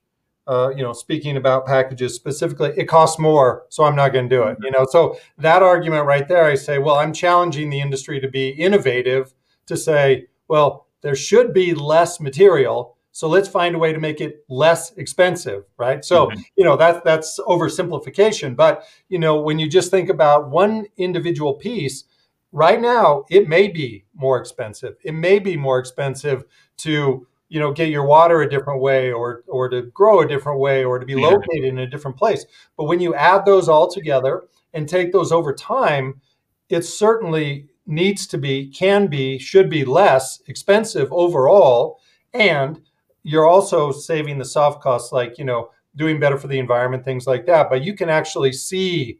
uh, 0.48 0.70
you 0.74 0.82
know, 0.82 0.94
speaking 0.94 1.36
about 1.36 1.66
packages 1.66 2.14
specifically, 2.14 2.72
it 2.76 2.86
costs 2.86 3.18
more, 3.18 3.66
so 3.68 3.84
I'm 3.84 3.94
not 3.94 4.14
going 4.14 4.28
to 4.28 4.34
do 4.34 4.42
it. 4.44 4.56
You 4.62 4.70
know, 4.70 4.86
so 4.88 5.18
that 5.36 5.62
argument 5.62 6.06
right 6.06 6.26
there, 6.26 6.46
I 6.46 6.54
say, 6.54 6.78
well, 6.78 6.96
I'm 6.96 7.12
challenging 7.12 7.68
the 7.68 7.80
industry 7.80 8.18
to 8.20 8.28
be 8.28 8.48
innovative, 8.48 9.34
to 9.66 9.76
say, 9.76 10.28
well, 10.48 10.86
there 11.02 11.14
should 11.14 11.52
be 11.52 11.74
less 11.74 12.18
material, 12.18 12.96
so 13.12 13.28
let's 13.28 13.48
find 13.48 13.74
a 13.74 13.78
way 13.78 13.92
to 13.92 14.00
make 14.00 14.20
it 14.20 14.44
less 14.48 14.92
expensive, 14.96 15.64
right? 15.76 16.04
So, 16.04 16.26
mm-hmm. 16.28 16.40
you 16.56 16.64
know, 16.64 16.76
that's 16.76 17.00
that's 17.04 17.38
oversimplification, 17.40 18.56
but 18.56 18.84
you 19.08 19.18
know, 19.18 19.40
when 19.40 19.58
you 19.58 19.68
just 19.68 19.90
think 19.90 20.08
about 20.08 20.48
one 20.48 20.86
individual 20.96 21.54
piece, 21.54 22.04
right 22.52 22.80
now 22.80 23.24
it 23.28 23.48
may 23.48 23.68
be 23.68 24.06
more 24.14 24.38
expensive. 24.38 24.96
It 25.04 25.12
may 25.12 25.38
be 25.38 25.56
more 25.56 25.78
expensive 25.78 26.44
to 26.78 27.26
you 27.48 27.58
know 27.58 27.72
get 27.72 27.88
your 27.88 28.04
water 28.04 28.42
a 28.42 28.50
different 28.50 28.80
way 28.80 29.12
or 29.12 29.42
or 29.46 29.68
to 29.68 29.82
grow 29.82 30.20
a 30.20 30.28
different 30.28 30.58
way 30.58 30.84
or 30.84 30.98
to 30.98 31.06
be 31.06 31.14
yeah. 31.14 31.26
located 31.26 31.64
in 31.64 31.78
a 31.78 31.86
different 31.86 32.16
place 32.16 32.44
but 32.76 32.84
when 32.84 33.00
you 33.00 33.14
add 33.14 33.44
those 33.44 33.68
all 33.68 33.90
together 33.90 34.44
and 34.74 34.88
take 34.88 35.12
those 35.12 35.32
over 35.32 35.52
time 35.52 36.20
it 36.68 36.82
certainly 36.82 37.66
needs 37.86 38.26
to 38.26 38.38
be 38.38 38.68
can 38.68 39.06
be 39.06 39.38
should 39.38 39.70
be 39.70 39.84
less 39.84 40.42
expensive 40.46 41.12
overall 41.12 42.00
and 42.34 42.80
you're 43.22 43.48
also 43.48 43.90
saving 43.90 44.38
the 44.38 44.44
soft 44.44 44.82
costs 44.82 45.12
like 45.12 45.38
you 45.38 45.44
know 45.44 45.70
doing 45.96 46.20
better 46.20 46.36
for 46.36 46.48
the 46.48 46.58
environment 46.58 47.04
things 47.04 47.26
like 47.26 47.46
that 47.46 47.70
but 47.70 47.82
you 47.82 47.94
can 47.94 48.08
actually 48.08 48.52
see 48.52 49.18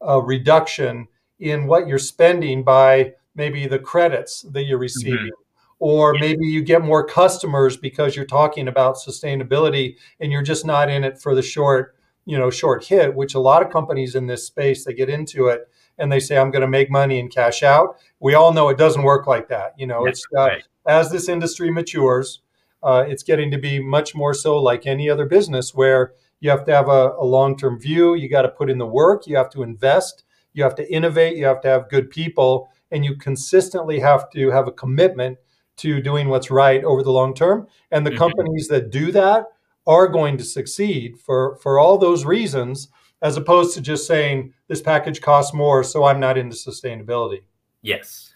a 0.00 0.20
reduction 0.20 1.06
in 1.40 1.66
what 1.66 1.88
you're 1.88 1.98
spending 1.98 2.62
by 2.62 3.12
maybe 3.34 3.66
the 3.66 3.78
credits 3.78 4.42
that 4.42 4.62
you're 4.62 4.76
mm-hmm. 4.76 4.82
receiving 4.82 5.18
mm-hmm 5.18 5.43
or 5.84 6.14
maybe 6.14 6.46
you 6.46 6.62
get 6.62 6.82
more 6.82 7.04
customers 7.04 7.76
because 7.76 8.16
you're 8.16 8.24
talking 8.24 8.68
about 8.68 8.96
sustainability 8.96 9.96
and 10.18 10.32
you're 10.32 10.42
just 10.42 10.64
not 10.64 10.88
in 10.88 11.04
it 11.04 11.20
for 11.20 11.34
the 11.34 11.42
short 11.42 11.94
you 12.24 12.38
know 12.38 12.48
short 12.48 12.82
hit 12.86 13.14
which 13.14 13.34
a 13.34 13.38
lot 13.38 13.62
of 13.62 13.70
companies 13.70 14.14
in 14.14 14.26
this 14.26 14.46
space 14.46 14.86
they 14.86 14.94
get 14.94 15.10
into 15.10 15.48
it 15.48 15.68
and 15.98 16.10
they 16.10 16.18
say 16.18 16.38
i'm 16.38 16.50
going 16.50 16.62
to 16.62 16.68
make 16.68 16.90
money 16.90 17.20
and 17.20 17.30
cash 17.30 17.62
out 17.62 17.96
we 18.18 18.32
all 18.32 18.50
know 18.50 18.70
it 18.70 18.78
doesn't 18.78 19.02
work 19.02 19.26
like 19.26 19.46
that 19.46 19.74
you 19.76 19.86
know 19.86 20.06
That's 20.06 20.20
it's 20.20 20.26
uh, 20.34 20.40
right. 20.40 20.62
as 20.86 21.10
this 21.10 21.28
industry 21.28 21.70
matures 21.70 22.40
uh, 22.82 23.04
it's 23.06 23.22
getting 23.22 23.50
to 23.50 23.58
be 23.58 23.78
much 23.78 24.14
more 24.14 24.32
so 24.32 24.58
like 24.58 24.86
any 24.86 25.10
other 25.10 25.26
business 25.26 25.74
where 25.74 26.12
you 26.40 26.48
have 26.48 26.64
to 26.64 26.74
have 26.74 26.88
a, 26.88 27.12
a 27.18 27.24
long-term 27.24 27.78
view 27.78 28.14
you 28.14 28.30
got 28.30 28.42
to 28.42 28.48
put 28.48 28.70
in 28.70 28.78
the 28.78 28.86
work 28.86 29.26
you 29.26 29.36
have 29.36 29.50
to 29.50 29.62
invest 29.62 30.24
you 30.54 30.62
have 30.62 30.74
to 30.76 30.90
innovate 30.90 31.36
you 31.36 31.44
have 31.44 31.60
to 31.60 31.68
have 31.68 31.90
good 31.90 32.08
people 32.08 32.70
and 32.90 33.04
you 33.04 33.16
consistently 33.16 34.00
have 34.00 34.30
to 34.30 34.50
have 34.50 34.66
a 34.66 34.72
commitment 34.72 35.36
to 35.76 36.00
doing 36.00 36.28
what's 36.28 36.50
right 36.50 36.84
over 36.84 37.02
the 37.02 37.10
long 37.10 37.34
term. 37.34 37.66
And 37.90 38.06
the 38.06 38.10
mm-hmm. 38.10 38.18
companies 38.18 38.68
that 38.68 38.90
do 38.90 39.12
that 39.12 39.46
are 39.86 40.08
going 40.08 40.38
to 40.38 40.44
succeed 40.44 41.18
for, 41.18 41.56
for 41.56 41.78
all 41.78 41.98
those 41.98 42.24
reasons, 42.24 42.88
as 43.22 43.36
opposed 43.36 43.74
to 43.74 43.80
just 43.80 44.06
saying 44.06 44.52
this 44.68 44.82
package 44.82 45.20
costs 45.20 45.54
more, 45.54 45.82
so 45.82 46.04
I'm 46.04 46.20
not 46.20 46.38
into 46.38 46.56
sustainability. 46.56 47.42
Yes. 47.82 48.32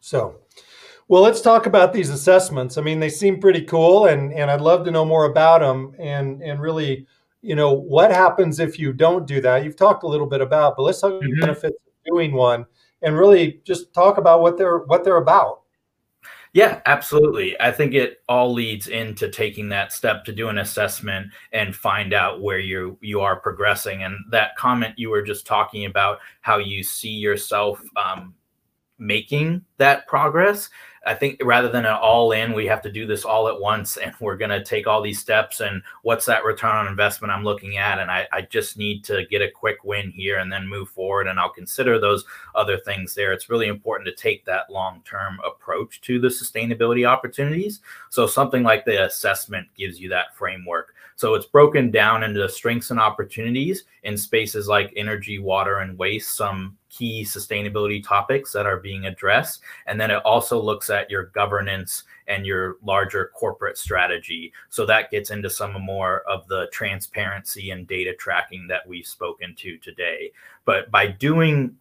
So, 0.00 0.40
well, 1.08 1.22
let's 1.22 1.40
talk 1.40 1.66
about 1.66 1.92
these 1.92 2.10
assessments. 2.10 2.78
I 2.78 2.82
mean, 2.82 3.00
they 3.00 3.08
seem 3.08 3.40
pretty 3.40 3.62
cool, 3.62 4.06
and, 4.06 4.32
and 4.32 4.50
I'd 4.50 4.60
love 4.60 4.84
to 4.84 4.90
know 4.90 5.04
more 5.04 5.26
about 5.26 5.60
them 5.60 5.94
and, 5.98 6.42
and 6.42 6.60
really, 6.60 7.06
you 7.42 7.54
know, 7.54 7.72
what 7.72 8.10
happens 8.10 8.58
if 8.58 8.78
you 8.78 8.92
don't 8.92 9.26
do 9.26 9.40
that. 9.40 9.64
You've 9.64 9.76
talked 9.76 10.02
a 10.02 10.08
little 10.08 10.26
bit 10.26 10.40
about, 10.40 10.76
but 10.76 10.84
let's 10.84 11.00
talk 11.00 11.12
mm-hmm. 11.12 11.40
benefits 11.40 11.76
of 11.86 11.92
doing 12.12 12.32
one 12.32 12.64
and 13.02 13.16
really 13.16 13.60
just 13.64 13.92
talk 13.92 14.18
about 14.18 14.40
what 14.40 14.56
they're 14.56 14.78
what 14.78 15.04
they're 15.04 15.18
about. 15.18 15.63
Yeah, 16.54 16.80
absolutely. 16.86 17.60
I 17.60 17.72
think 17.72 17.94
it 17.94 18.18
all 18.28 18.52
leads 18.52 18.86
into 18.86 19.28
taking 19.28 19.68
that 19.70 19.92
step 19.92 20.24
to 20.24 20.32
do 20.32 20.48
an 20.48 20.58
assessment 20.58 21.32
and 21.52 21.74
find 21.74 22.14
out 22.14 22.42
where 22.42 22.60
you 22.60 22.96
you 23.00 23.20
are 23.20 23.34
progressing. 23.40 24.04
And 24.04 24.16
that 24.30 24.54
comment 24.56 24.96
you 24.96 25.10
were 25.10 25.22
just 25.22 25.46
talking 25.48 25.84
about, 25.84 26.20
how 26.42 26.58
you 26.58 26.84
see 26.84 27.10
yourself 27.10 27.82
um, 27.96 28.34
making 28.98 29.64
that 29.78 30.06
progress, 30.06 30.70
I 31.06 31.14
think 31.14 31.40
rather 31.42 31.68
than 31.68 31.84
an 31.84 31.92
all 32.00 32.32
in, 32.32 32.52
we 32.52 32.66
have 32.66 32.82
to 32.82 32.92
do 32.92 33.06
this 33.06 33.24
all 33.24 33.48
at 33.48 33.60
once 33.60 33.96
and 33.96 34.14
we're 34.20 34.36
going 34.36 34.50
to 34.50 34.64
take 34.64 34.86
all 34.86 35.02
these 35.02 35.18
steps. 35.18 35.60
And 35.60 35.82
what's 36.02 36.26
that 36.26 36.44
return 36.44 36.74
on 36.74 36.86
investment 36.86 37.32
I'm 37.32 37.44
looking 37.44 37.76
at? 37.76 37.98
And 37.98 38.10
I, 38.10 38.26
I 38.32 38.42
just 38.42 38.76
need 38.76 39.04
to 39.04 39.26
get 39.26 39.42
a 39.42 39.50
quick 39.50 39.84
win 39.84 40.10
here 40.10 40.38
and 40.38 40.52
then 40.52 40.68
move 40.68 40.88
forward. 40.88 41.26
And 41.26 41.38
I'll 41.38 41.50
consider 41.50 41.98
those 41.98 42.24
other 42.54 42.78
things 42.78 43.14
there. 43.14 43.32
It's 43.32 43.50
really 43.50 43.68
important 43.68 44.06
to 44.08 44.22
take 44.22 44.44
that 44.44 44.70
long 44.70 45.02
term 45.04 45.38
approach 45.44 46.00
to 46.02 46.20
the 46.20 46.28
sustainability 46.28 47.06
opportunities. 47.06 47.80
So 48.10 48.26
something 48.26 48.62
like 48.62 48.84
the 48.84 49.04
assessment 49.04 49.68
gives 49.76 50.00
you 50.00 50.08
that 50.10 50.34
framework. 50.36 50.93
So 51.16 51.34
it's 51.34 51.46
broken 51.46 51.90
down 51.90 52.22
into 52.22 52.48
strengths 52.48 52.90
and 52.90 53.00
opportunities 53.00 53.84
in 54.02 54.16
spaces 54.16 54.68
like 54.68 54.92
energy, 54.96 55.38
water, 55.38 55.78
and 55.78 55.96
waste, 55.98 56.36
some 56.36 56.76
key 56.90 57.24
sustainability 57.24 58.04
topics 58.04 58.52
that 58.52 58.66
are 58.66 58.78
being 58.78 59.06
addressed. 59.06 59.60
And 59.86 60.00
then 60.00 60.10
it 60.10 60.22
also 60.24 60.60
looks 60.60 60.90
at 60.90 61.10
your 61.10 61.26
governance 61.26 62.04
and 62.28 62.46
your 62.46 62.76
larger 62.82 63.30
corporate 63.34 63.78
strategy. 63.78 64.52
So 64.70 64.86
that 64.86 65.10
gets 65.10 65.30
into 65.30 65.50
some 65.50 65.72
more 65.80 66.22
of 66.28 66.46
the 66.48 66.68
transparency 66.72 67.70
and 67.70 67.86
data 67.86 68.14
tracking 68.14 68.66
that 68.68 68.86
we've 68.86 69.06
spoken 69.06 69.54
to 69.56 69.78
today. 69.78 70.32
But 70.64 70.90
by 70.90 71.08
doing 71.08 71.76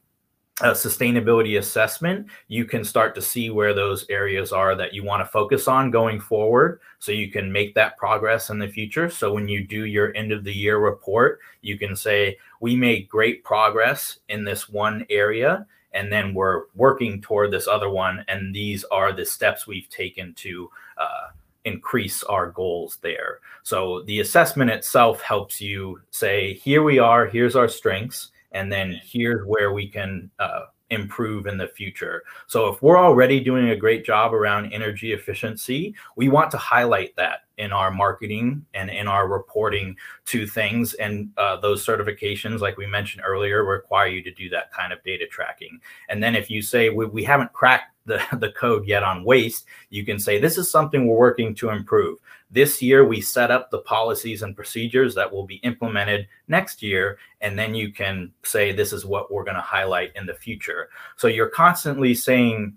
a 0.61 0.71
sustainability 0.71 1.57
assessment, 1.57 2.27
you 2.47 2.63
can 2.63 2.83
start 2.83 3.15
to 3.15 3.21
see 3.21 3.49
where 3.49 3.73
those 3.73 4.05
areas 4.09 4.51
are 4.51 4.75
that 4.75 4.93
you 4.93 5.03
want 5.03 5.19
to 5.21 5.31
focus 5.31 5.67
on 5.67 5.89
going 5.89 6.19
forward 6.19 6.79
so 6.99 7.11
you 7.11 7.31
can 7.31 7.51
make 7.51 7.73
that 7.73 7.97
progress 7.97 8.51
in 8.51 8.59
the 8.59 8.67
future. 8.67 9.09
So 9.09 9.33
when 9.33 9.47
you 9.47 9.65
do 9.65 9.85
your 9.85 10.15
end 10.15 10.31
of 10.31 10.43
the 10.43 10.53
year 10.53 10.77
report, 10.77 11.39
you 11.61 11.79
can 11.79 11.95
say, 11.95 12.37
we 12.59 12.75
made 12.75 13.09
great 13.09 13.43
progress 13.43 14.19
in 14.29 14.43
this 14.43 14.69
one 14.69 15.07
area, 15.09 15.65
and 15.91 16.11
then 16.11 16.35
we're 16.35 16.65
working 16.75 17.19
toward 17.19 17.49
this 17.49 17.67
other 17.67 17.89
one. 17.89 18.23
And 18.27 18.53
these 18.53 18.83
are 18.85 19.11
the 19.11 19.25
steps 19.25 19.65
we've 19.65 19.89
taken 19.89 20.33
to 20.35 20.69
uh, 20.97 21.29
increase 21.65 22.21
our 22.23 22.51
goals 22.51 22.99
there. 23.01 23.39
So 23.63 24.03
the 24.03 24.19
assessment 24.19 24.69
itself 24.69 25.21
helps 25.21 25.59
you 25.59 25.99
say, 26.11 26.53
here 26.53 26.83
we 26.83 26.99
are, 26.99 27.25
here's 27.25 27.55
our 27.55 27.67
strengths 27.67 28.29
and 28.53 28.71
then 28.71 28.99
here's 29.03 29.45
where 29.45 29.73
we 29.73 29.87
can 29.87 30.29
uh, 30.39 30.61
improve 30.93 31.47
in 31.47 31.57
the 31.57 31.67
future. 31.67 32.23
So 32.47 32.67
if 32.67 32.81
we're 32.81 32.99
already 32.99 33.39
doing 33.39 33.69
a 33.69 33.75
great 33.75 34.05
job 34.05 34.33
around 34.33 34.71
energy 34.71 35.11
efficiency, 35.11 35.95
we 36.15 36.29
want 36.29 36.51
to 36.51 36.57
highlight 36.57 37.15
that 37.17 37.39
in 37.57 37.71
our 37.71 37.91
marketing 37.91 38.65
and 38.73 38.89
in 38.89 39.07
our 39.07 39.27
reporting 39.27 39.95
to 40.25 40.47
things. 40.47 40.93
And 40.95 41.29
uh, 41.37 41.57
those 41.57 41.85
certifications, 41.85 42.59
like 42.59 42.77
we 42.77 42.87
mentioned 42.87 43.23
earlier, 43.25 43.63
require 43.63 44.07
you 44.07 44.23
to 44.23 44.31
do 44.31 44.49
that 44.49 44.71
kind 44.71 44.93
of 44.93 45.03
data 45.03 45.27
tracking. 45.27 45.79
And 46.09 46.21
then 46.21 46.35
if 46.35 46.49
you 46.49 46.61
say 46.61 46.89
we, 46.89 47.05
we 47.05 47.23
haven't 47.23 47.53
cracked 47.53 47.91
the, 48.05 48.21
the 48.39 48.51
code 48.51 48.85
yet 48.87 49.03
on 49.03 49.23
waste, 49.23 49.65
you 49.89 50.05
can 50.05 50.19
say 50.19 50.39
this 50.39 50.57
is 50.57 50.69
something 50.69 51.07
we're 51.07 51.17
working 51.17 51.55
to 51.55 51.69
improve. 51.69 52.17
This 52.53 52.83
year, 52.83 53.03
we 53.03 53.19
set 53.19 53.49
up 53.49 53.71
the 53.71 53.79
policies 53.79 54.43
and 54.43 54.55
procedures 54.55 55.15
that 55.15 55.31
will 55.31 55.45
be 55.45 55.55
implemented 55.55 56.27
next 56.47 56.83
year. 56.83 57.17
And 57.41 57.57
then 57.57 57.73
you 57.73 57.91
can 57.91 58.31
say 58.43 58.71
this 58.71 58.93
is 58.93 59.07
what 59.07 59.31
we're 59.31 59.43
going 59.43 59.55
to 59.55 59.61
highlight 59.61 60.11
in 60.15 60.27
the 60.27 60.35
future. 60.35 60.89
So 61.17 61.27
you're 61.27 61.49
constantly 61.49 62.13
saying, 62.13 62.75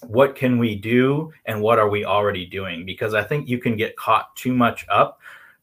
what 0.00 0.34
can 0.34 0.58
we 0.58 0.74
do 0.74 1.30
and 1.44 1.60
what 1.60 1.78
are 1.78 1.90
we 1.90 2.06
already 2.06 2.46
doing? 2.46 2.86
Because 2.86 3.12
I 3.12 3.22
think 3.22 3.48
you 3.50 3.58
can 3.58 3.76
get 3.76 3.96
caught 3.96 4.34
too 4.34 4.54
much 4.54 4.86
up 4.88 5.20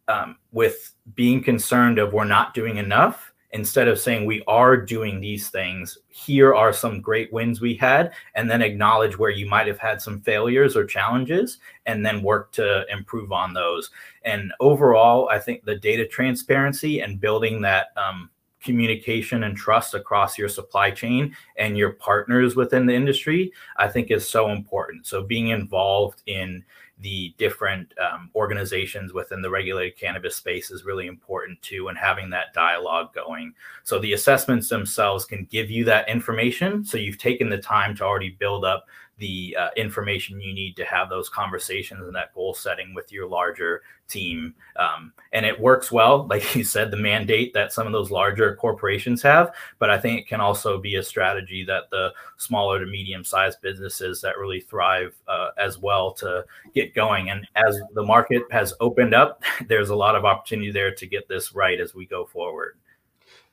um, 0.07 0.37
with 0.51 0.93
being 1.15 1.41
concerned 1.41 1.97
of 1.97 2.13
we're 2.13 2.25
not 2.25 2.53
doing 2.53 2.77
enough 2.77 3.28
instead 3.51 3.87
of 3.87 3.99
saying 3.99 4.25
we 4.25 4.43
are 4.47 4.77
doing 4.77 5.19
these 5.19 5.49
things. 5.49 5.97
Here 6.07 6.53
are 6.53 6.71
some 6.71 7.01
great 7.01 7.33
wins 7.33 7.61
we 7.61 7.73
had 7.75 8.11
and 8.35 8.49
then 8.49 8.61
acknowledge 8.61 9.17
where 9.17 9.31
you 9.31 9.47
might 9.47 9.67
have 9.67 9.79
had 9.79 10.01
some 10.01 10.21
failures 10.21 10.75
or 10.75 10.85
challenges 10.85 11.57
and 11.85 12.05
then 12.05 12.21
work 12.21 12.51
to 12.53 12.85
improve 12.91 13.31
on 13.31 13.53
those. 13.53 13.89
And 14.23 14.51
overall 14.59 15.29
i 15.29 15.39
think 15.39 15.63
the 15.63 15.75
data 15.75 16.07
transparency 16.07 17.01
and 17.01 17.19
building 17.19 17.61
that 17.61 17.87
um, 17.97 18.29
communication 18.61 19.43
and 19.43 19.55
trust 19.55 19.93
across 19.93 20.37
your 20.37 20.49
supply 20.49 20.91
chain 20.91 21.35
and 21.57 21.77
your 21.77 21.93
partners 21.93 22.55
within 22.55 22.85
the 22.85 22.93
industry 22.93 23.51
i 23.77 23.87
think 23.87 24.11
is 24.11 24.27
so 24.27 24.49
important. 24.49 25.05
So 25.05 25.23
being 25.23 25.49
involved 25.49 26.21
in 26.25 26.63
the 26.99 27.33
different 27.37 27.93
um, 27.97 28.29
organizations 28.35 29.13
within 29.13 29.41
the 29.41 29.49
regulated 29.49 29.97
cannabis 29.97 30.35
space 30.35 30.69
is 30.69 30.83
really 30.83 31.07
important 31.07 31.61
too, 31.61 31.87
and 31.87 31.97
having 31.97 32.29
that 32.29 32.53
dialogue 32.53 33.13
going. 33.13 33.53
So 33.83 33.99
the 33.99 34.13
assessments 34.13 34.69
themselves 34.69 35.25
can 35.25 35.45
give 35.45 35.71
you 35.71 35.85
that 35.85 36.09
information. 36.09 36.83
So 36.83 36.97
you've 36.97 37.17
taken 37.17 37.49
the 37.49 37.57
time 37.57 37.95
to 37.95 38.03
already 38.03 38.31
build 38.31 38.65
up 38.65 38.87
the 39.19 39.55
uh, 39.59 39.69
information 39.77 40.41
you 40.41 40.53
need 40.53 40.75
to 40.77 40.85
have 40.85 41.09
those 41.09 41.29
conversations 41.29 42.05
and 42.05 42.15
that 42.15 42.33
goal 42.33 42.53
setting 42.53 42.93
with 42.93 43.11
your 43.11 43.27
larger 43.27 43.83
team. 44.07 44.55
Um, 44.77 45.13
and 45.31 45.45
it 45.45 45.59
works 45.59 45.91
well, 45.91 46.25
like 46.27 46.55
you 46.55 46.63
said, 46.63 46.89
the 46.89 46.97
mandate 46.97 47.53
that 47.53 47.71
some 47.71 47.85
of 47.85 47.93
those 47.93 48.11
larger 48.11 48.55
corporations 48.55 49.21
have. 49.21 49.53
But 49.77 49.89
I 49.89 49.99
think 49.99 50.19
it 50.19 50.27
can 50.27 50.41
also 50.41 50.79
be 50.79 50.95
a 50.95 51.03
strategy 51.03 51.63
that 51.65 51.89
the 51.91 52.13
smaller 52.37 52.79
to 52.79 52.85
medium 52.85 53.23
sized 53.23 53.61
businesses 53.61 54.21
that 54.21 54.37
really 54.37 54.61
thrive 54.61 55.15
uh, 55.27 55.49
as 55.57 55.77
well 55.77 56.13
to 56.13 56.45
get 56.73 56.95
going. 56.95 57.29
And 57.29 57.47
as 57.55 57.79
the 57.93 58.03
market 58.03 58.43
has 58.51 58.73
opened 58.79 59.13
up, 59.13 59.43
there's 59.67 59.89
a 59.89 59.95
lot 59.95 60.15
of 60.15 60.25
opportunity 60.25 60.71
there 60.71 60.93
to 60.95 61.05
get 61.05 61.27
this 61.27 61.53
right 61.53 61.79
as 61.79 61.93
we 61.93 62.05
go 62.05 62.25
forward. 62.25 62.77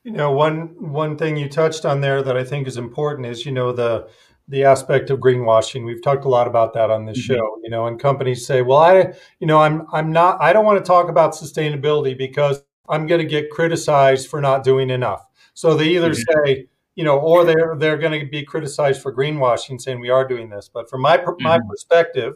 You 0.07 0.13
know, 0.13 0.31
one 0.31 0.93
one 0.93 1.19
thing 1.19 1.37
you 1.37 1.49
touched 1.49 1.85
on 1.85 2.01
there 2.01 2.23
that 2.23 2.37
I 2.37 2.45
think 2.45 2.69
is 2.69 2.77
important 2.77 3.27
is, 3.27 3.45
you 3.45 3.51
know, 3.51 3.73
the 3.73 4.09
the 4.49 4.65
aspect 4.65 5.11
of 5.11 5.19
greenwashing. 5.19 5.85
We've 5.85 6.03
talked 6.03 6.25
a 6.25 6.29
lot 6.29 6.47
about 6.47 6.73
that 6.75 6.91
on 6.91 7.07
this 7.07 7.19
mm-hmm. 7.19 7.35
show, 7.35 7.59
you 7.63 7.71
know, 7.71 7.87
and 7.87 7.99
companies 7.99 8.47
say, 8.47 8.63
"Well, 8.63 8.79
I, 8.79 9.15
you 9.41 9.47
know, 9.47 9.59
I'm 9.59 9.87
I'm 9.93 10.13
not 10.13 10.41
I 10.41 10.53
don't 10.53 10.65
want 10.65 10.83
to 10.83 10.87
talk 10.87 11.09
about 11.09 11.33
sustainability 11.33 12.17
because 12.17 12.63
I'm 12.89 13.07
going 13.07 13.21
to 13.21 13.27
get 13.27 13.51
criticized 13.51 14.29
for 14.29 14.41
not 14.41 14.65
doing 14.65 14.91
enough." 14.91 15.25
So 15.55 15.75
they 15.75 15.89
either 15.89 16.11
mm-hmm. 16.11 16.47
say, 16.47 16.67
you 16.95 17.05
know, 17.05 17.19
or 17.19 17.45
they're 17.45 17.77
they're 17.79 17.99
going 17.99 18.21
to 18.21 18.27
be 18.27 18.45
criticized 18.45 19.03
for 19.03 19.15
greenwashing 19.15 19.81
saying 19.81 20.01
we 20.01 20.11
are 20.11 20.27
doing 20.27 20.51
this. 20.51 20.71
But 20.73 20.89
from 20.89 21.03
my 21.03 21.19
mm-hmm. 21.19 21.43
my 21.43 21.59
perspective, 21.69 22.35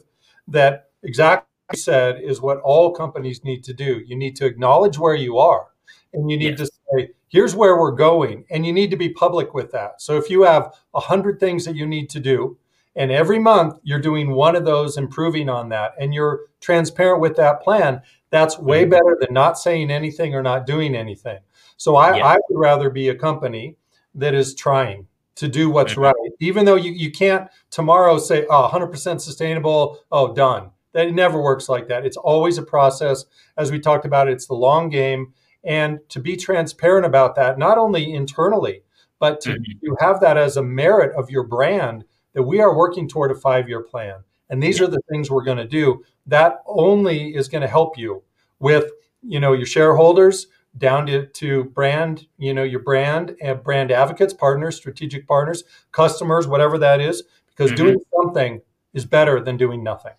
that 0.49 0.91
exactly 1.03 1.47
said 1.75 2.21
is 2.23 2.41
what 2.41 2.61
all 2.61 2.93
companies 2.93 3.45
need 3.45 3.63
to 3.65 3.73
do. 3.73 4.03
You 4.05 4.17
need 4.17 4.37
to 4.37 4.47
acknowledge 4.47 4.99
where 4.99 5.15
you 5.15 5.39
are 5.39 5.69
and 6.13 6.31
you 6.31 6.37
need 6.37 6.59
yes. 6.59 6.69
to 6.69 6.70
say 6.93 7.11
here's 7.29 7.55
where 7.55 7.79
we're 7.79 7.93
going 7.93 8.45
and 8.51 8.67
you 8.67 8.73
need 8.73 8.91
to 8.91 8.97
be 8.97 9.09
public 9.09 9.55
with 9.55 9.71
that 9.73 10.01
so 10.01 10.17
if 10.17 10.31
you 10.31 10.43
have 10.43 10.75
100 10.93 11.41
things 11.41 11.65
that 11.65 11.77
you 11.77 11.87
need 11.87 12.11
to 12.11 12.21
do 12.21 12.57
and 12.97 13.11
every 13.11 13.39
month 13.39 13.79
you're 13.83 14.01
doing 14.01 14.31
one 14.33 14.57
of 14.57 14.65
those 14.65 14.97
improving 14.97 15.49
on 15.49 15.69
that 15.69 15.93
and 15.99 16.13
you're 16.13 16.41
transparent 16.61 17.21
with 17.21 17.37
that 17.37 17.63
plan 17.63 18.01
that's 18.31 18.59
way 18.59 18.83
mm-hmm. 18.83 18.91
better 18.91 19.17
than 19.21 19.33
not 19.33 19.59
saying 19.59 19.91
anything 19.91 20.35
or 20.35 20.43
not 20.43 20.67
doing 20.67 20.95
anything 20.95 21.39
so 21.77 21.97
I, 21.97 22.17
yeah. 22.17 22.27
I 22.27 22.37
would 22.49 22.61
rather 22.61 22.91
be 22.91 23.09
a 23.09 23.15
company 23.15 23.77
that 24.15 24.35
is 24.35 24.55
trying 24.55 25.07
to 25.37 25.49
do 25.49 25.71
what's 25.71 25.93
mm-hmm. 25.93 26.03
right 26.03 26.33
even 26.41 26.65
though 26.65 26.77
you, 26.77 26.93
you 26.93 27.11
can't 27.11 27.49
tomorrow 27.71 28.19
say 28.19 28.47
oh 28.51 28.69
100% 28.73 29.21
sustainable 29.21 30.01
oh 30.11 30.35
done 30.35 30.71
that 30.93 31.07
it 31.07 31.15
never 31.15 31.41
works 31.41 31.69
like 31.69 31.89
that 31.89 32.05
it's 32.05 32.17
always 32.17 32.59
a 32.59 32.63
process 32.63 33.25
as 33.57 33.71
we 33.71 33.79
talked 33.79 34.05
about 34.05 34.29
it's 34.29 34.47
the 34.47 34.55
long 34.55 34.89
game 34.89 35.33
and 35.65 36.01
to 36.09 36.21
be 36.21 36.37
transparent 36.37 37.07
about 37.07 37.35
that, 37.37 37.59
not 37.59 37.79
only 37.79 38.13
internally, 38.15 38.83
but 39.19 39.41
to, 39.43 39.51
mm-hmm. 39.51 39.87
to 39.87 39.97
have 40.01 40.21
that 40.21 40.37
as 40.37 40.57
a 40.57 40.63
merit 40.63 41.15
of 41.17 41.31
your 41.31 41.45
brand 41.45 42.05
that 42.33 42.43
we 42.43 42.61
are 42.61 42.77
working 42.77 43.09
toward 43.09 43.31
a 43.31 43.35
five 43.35 43.69
year 43.69 43.83
plan. 43.83 44.17
And 44.49 44.63
these 44.63 44.81
are 44.81 44.87
the 44.87 45.01
things 45.11 45.31
we're 45.31 45.45
going 45.45 45.59
to 45.59 45.67
do. 45.67 46.03
That 46.27 46.63
only 46.67 47.35
is 47.35 47.49
going 47.49 47.63
to 47.63 47.69
help 47.69 47.97
you 47.97 48.23
with, 48.59 48.91
you 49.23 49.39
know, 49.39 49.53
your 49.53 49.67
shareholders 49.67 50.49
down 50.79 51.07
to, 51.07 51.27
to 51.27 51.65
brand, 51.65 52.27
you 52.39 52.55
know, 52.55 52.63
your 52.63 52.81
brand 52.81 53.37
and 53.41 53.63
brand 53.63 53.91
advocates, 53.91 54.33
partners, 54.33 54.77
strategic 54.77 55.27
partners, 55.27 55.65
customers, 55.93 56.47
whatever 56.47 56.79
that 56.79 57.01
is, 57.01 57.25
because 57.49 57.73
mm-hmm. 57.73 57.85
doing 57.85 58.01
something 58.17 58.61
is 58.95 59.05
better 59.05 59.41
than 59.41 59.57
doing 59.57 59.83
nothing. 59.83 60.15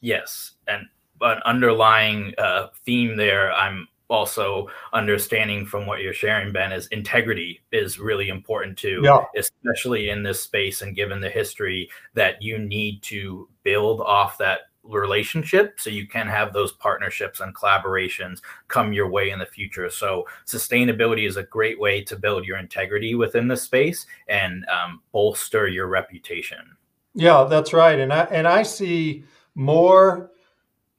Yes. 0.00 0.52
And 0.66 0.86
an 1.20 1.40
underlying 1.44 2.34
uh, 2.38 2.68
theme 2.84 3.16
there 3.16 3.52
I'm 3.52 3.88
also 4.10 4.68
understanding 4.92 5.64
from 5.64 5.86
what 5.86 6.00
you're 6.00 6.12
sharing, 6.12 6.52
Ben, 6.52 6.72
is 6.72 6.86
integrity 6.88 7.62
is 7.72 7.98
really 7.98 8.28
important 8.28 8.76
too, 8.76 9.00
yeah. 9.04 9.24
especially 9.36 10.10
in 10.10 10.22
this 10.22 10.42
space 10.42 10.82
and 10.82 10.96
given 10.96 11.20
the 11.20 11.30
history 11.30 11.88
that 12.14 12.42
you 12.42 12.58
need 12.58 13.02
to 13.02 13.48
build 13.62 14.00
off 14.00 14.36
that 14.38 14.60
relationship 14.82 15.78
so 15.78 15.90
you 15.90 16.06
can 16.06 16.26
have 16.26 16.52
those 16.52 16.72
partnerships 16.72 17.40
and 17.40 17.54
collaborations 17.54 18.40
come 18.68 18.92
your 18.92 19.08
way 19.08 19.30
in 19.30 19.38
the 19.38 19.46
future. 19.46 19.88
So 19.90 20.26
sustainability 20.46 21.28
is 21.28 21.36
a 21.36 21.42
great 21.44 21.78
way 21.78 22.02
to 22.04 22.16
build 22.16 22.44
your 22.44 22.58
integrity 22.58 23.14
within 23.14 23.46
the 23.46 23.56
space 23.56 24.06
and 24.28 24.64
um, 24.66 25.02
bolster 25.12 25.68
your 25.68 25.86
reputation. 25.86 26.76
Yeah 27.14 27.44
that's 27.44 27.72
right. 27.72 27.98
And 27.98 28.12
i 28.12 28.22
and 28.24 28.46
i 28.46 28.62
see 28.62 29.24
more 29.54 30.30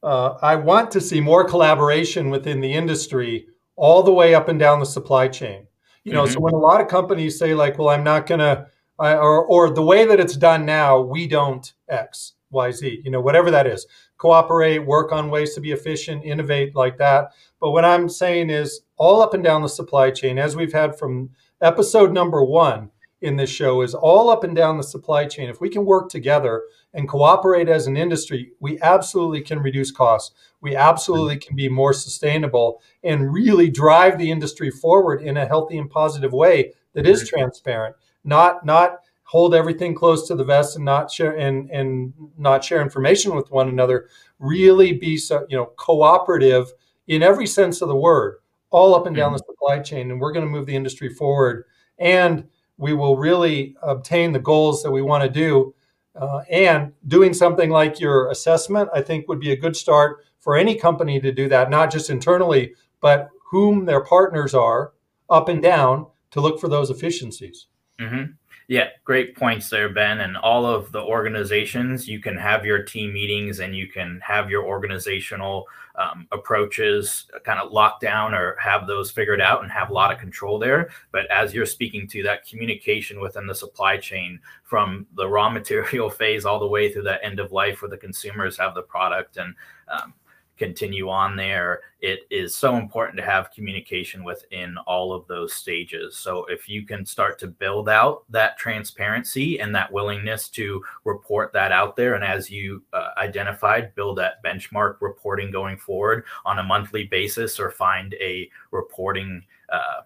uh, 0.02 0.36
I 0.42 0.56
want 0.56 0.90
to 0.92 1.00
see 1.00 1.20
more 1.20 1.44
collaboration 1.44 2.30
within 2.30 2.60
the 2.60 2.72
industry 2.72 3.46
all 3.76 4.02
the 4.02 4.12
way 4.12 4.34
up 4.34 4.48
and 4.48 4.58
down 4.58 4.80
the 4.80 4.86
supply 4.86 5.28
chain. 5.28 5.66
You 6.04 6.12
know, 6.12 6.24
mm-hmm. 6.24 6.32
so 6.32 6.40
when 6.40 6.54
a 6.54 6.58
lot 6.58 6.80
of 6.80 6.88
companies 6.88 7.38
say 7.38 7.54
like, 7.54 7.78
"Well, 7.78 7.88
I'm 7.88 8.02
not 8.02 8.26
gonna," 8.26 8.66
or 8.98 9.44
or 9.44 9.70
the 9.70 9.82
way 9.82 10.04
that 10.04 10.18
it's 10.18 10.36
done 10.36 10.66
now, 10.66 11.00
we 11.00 11.28
don't 11.28 11.72
X, 11.88 12.34
Y, 12.50 12.70
Z. 12.72 13.02
You 13.04 13.10
know, 13.10 13.20
whatever 13.20 13.50
that 13.52 13.68
is, 13.68 13.86
cooperate, 14.18 14.80
work 14.80 15.12
on 15.12 15.30
ways 15.30 15.54
to 15.54 15.60
be 15.60 15.70
efficient, 15.70 16.24
innovate 16.24 16.74
like 16.74 16.98
that. 16.98 17.32
But 17.60 17.70
what 17.70 17.84
I'm 17.84 18.08
saying 18.08 18.50
is, 18.50 18.80
all 18.96 19.22
up 19.22 19.34
and 19.34 19.44
down 19.44 19.62
the 19.62 19.68
supply 19.68 20.10
chain, 20.10 20.38
as 20.38 20.56
we've 20.56 20.72
had 20.72 20.98
from 20.98 21.30
episode 21.60 22.12
number 22.12 22.42
one 22.44 22.90
in 23.20 23.36
this 23.36 23.50
show, 23.50 23.82
is 23.82 23.94
all 23.94 24.30
up 24.30 24.42
and 24.42 24.56
down 24.56 24.78
the 24.78 24.82
supply 24.82 25.26
chain. 25.26 25.48
If 25.48 25.60
we 25.60 25.68
can 25.68 25.84
work 25.84 26.08
together 26.08 26.64
and 26.94 27.08
cooperate 27.08 27.68
as 27.68 27.86
an 27.86 27.96
industry, 27.96 28.52
we 28.60 28.78
absolutely 28.80 29.40
can 29.40 29.60
reduce 29.60 29.90
costs. 29.90 30.34
We 30.60 30.76
absolutely 30.76 31.38
can 31.38 31.56
be 31.56 31.68
more 31.68 31.92
sustainable 31.92 32.82
and 33.02 33.32
really 33.32 33.70
drive 33.70 34.18
the 34.18 34.30
industry 34.30 34.70
forward 34.70 35.22
in 35.22 35.36
a 35.36 35.46
healthy 35.46 35.78
and 35.78 35.90
positive 35.90 36.32
way 36.32 36.72
that 36.94 37.06
is 37.06 37.28
transparent, 37.28 37.96
not 38.24 38.64
not 38.64 38.98
hold 39.24 39.54
everything 39.54 39.94
close 39.94 40.28
to 40.28 40.34
the 40.34 40.44
vest 40.44 40.76
and 40.76 40.84
not 40.84 41.10
share 41.10 41.36
and 41.36 41.70
and 41.70 42.12
not 42.36 42.62
share 42.62 42.82
information 42.82 43.34
with 43.34 43.50
one 43.50 43.68
another. 43.68 44.08
Really 44.38 44.92
be 44.92 45.16
so 45.16 45.46
you 45.48 45.56
know 45.56 45.66
cooperative 45.76 46.70
in 47.08 47.22
every 47.22 47.46
sense 47.46 47.80
of 47.80 47.88
the 47.88 47.96
word, 47.96 48.38
all 48.70 48.94
up 48.94 49.06
and 49.06 49.16
down 49.16 49.32
mm-hmm. 49.32 49.38
the 49.38 49.44
supply 49.52 49.78
chain, 49.78 50.10
and 50.10 50.20
we're 50.20 50.32
going 50.32 50.44
to 50.44 50.50
move 50.50 50.66
the 50.66 50.76
industry 50.76 51.08
forward. 51.08 51.64
And 51.98 52.44
we 52.76 52.94
will 52.94 53.16
really 53.16 53.76
obtain 53.82 54.32
the 54.32 54.38
goals 54.38 54.82
that 54.82 54.90
we 54.90 55.02
want 55.02 55.22
to 55.22 55.30
do 55.30 55.74
uh, 56.14 56.42
and 56.50 56.92
doing 57.06 57.32
something 57.32 57.70
like 57.70 58.00
your 58.00 58.30
assessment, 58.30 58.90
I 58.94 59.00
think, 59.02 59.28
would 59.28 59.40
be 59.40 59.52
a 59.52 59.56
good 59.56 59.76
start 59.76 60.24
for 60.38 60.56
any 60.56 60.74
company 60.74 61.20
to 61.20 61.32
do 61.32 61.48
that, 61.48 61.70
not 61.70 61.90
just 61.90 62.10
internally, 62.10 62.74
but 63.00 63.30
whom 63.50 63.84
their 63.84 64.02
partners 64.02 64.54
are 64.54 64.92
up 65.30 65.48
and 65.48 65.62
down 65.62 66.06
to 66.30 66.40
look 66.40 66.60
for 66.60 66.68
those 66.68 66.90
efficiencies. 66.90 67.66
Mm-hmm. 68.00 68.32
Yeah, 68.72 68.88
great 69.04 69.36
points 69.36 69.68
there, 69.68 69.90
Ben. 69.90 70.20
And 70.20 70.34
all 70.34 70.64
of 70.64 70.92
the 70.92 71.02
organizations, 71.02 72.08
you 72.08 72.20
can 72.20 72.38
have 72.38 72.64
your 72.64 72.82
team 72.82 73.12
meetings 73.12 73.60
and 73.60 73.76
you 73.76 73.86
can 73.86 74.18
have 74.24 74.48
your 74.48 74.64
organizational 74.64 75.66
um, 75.96 76.26
approaches 76.32 77.26
kind 77.44 77.60
of 77.60 77.70
locked 77.70 78.00
down 78.00 78.32
or 78.32 78.56
have 78.56 78.86
those 78.86 79.10
figured 79.10 79.42
out 79.42 79.62
and 79.62 79.70
have 79.70 79.90
a 79.90 79.92
lot 79.92 80.10
of 80.10 80.18
control 80.18 80.58
there. 80.58 80.88
But 81.10 81.30
as 81.30 81.52
you're 81.52 81.66
speaking 81.66 82.08
to 82.08 82.22
that 82.22 82.48
communication 82.48 83.20
within 83.20 83.46
the 83.46 83.54
supply 83.54 83.98
chain 83.98 84.40
from 84.64 85.06
the 85.16 85.28
raw 85.28 85.50
material 85.58 86.08
phase 86.08 86.46
all 86.46 86.58
the 86.58 86.66
way 86.66 86.90
through 86.90 87.02
that 87.02 87.20
end 87.22 87.40
of 87.40 87.52
life 87.52 87.82
where 87.82 87.90
the 87.90 87.98
consumers 87.98 88.56
have 88.56 88.74
the 88.74 88.80
product 88.80 89.36
and 89.36 89.54
um, 89.88 90.14
continue 90.62 91.08
on 91.08 91.34
there, 91.34 91.80
it 92.00 92.20
is 92.30 92.54
so 92.54 92.76
important 92.76 93.16
to 93.16 93.24
have 93.24 93.50
communication 93.50 94.22
within 94.22 94.76
all 94.86 95.12
of 95.12 95.26
those 95.26 95.52
stages. 95.52 96.16
So 96.16 96.44
if 96.44 96.68
you 96.68 96.86
can 96.86 97.04
start 97.04 97.36
to 97.40 97.48
build 97.48 97.88
out 97.88 98.22
that 98.30 98.56
transparency 98.58 99.58
and 99.58 99.74
that 99.74 99.90
willingness 99.90 100.48
to 100.50 100.80
report 101.04 101.52
that 101.54 101.72
out 101.72 101.96
there, 101.96 102.14
and 102.14 102.22
as 102.22 102.48
you 102.48 102.84
uh, 102.92 103.08
identified, 103.16 103.92
build 103.96 104.18
that 104.18 104.42
benchmark 104.44 104.98
reporting 105.00 105.50
going 105.50 105.78
forward 105.78 106.24
on 106.44 106.60
a 106.60 106.62
monthly 106.62 107.04
basis, 107.04 107.58
or 107.58 107.70
find 107.70 108.14
a 108.14 108.48
reporting. 108.70 109.44
Uh, 109.68 110.02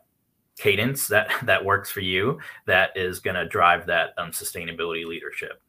cadence 0.58 1.06
that 1.06 1.30
that 1.42 1.62
works 1.62 1.90
for 1.90 2.00
you 2.00 2.38
that 2.64 2.90
is 2.96 3.18
going 3.18 3.36
to 3.36 3.46
drive 3.46 3.84
that 3.84 4.14
um, 4.16 4.30
sustainability 4.30 5.04
leadership 5.04 5.60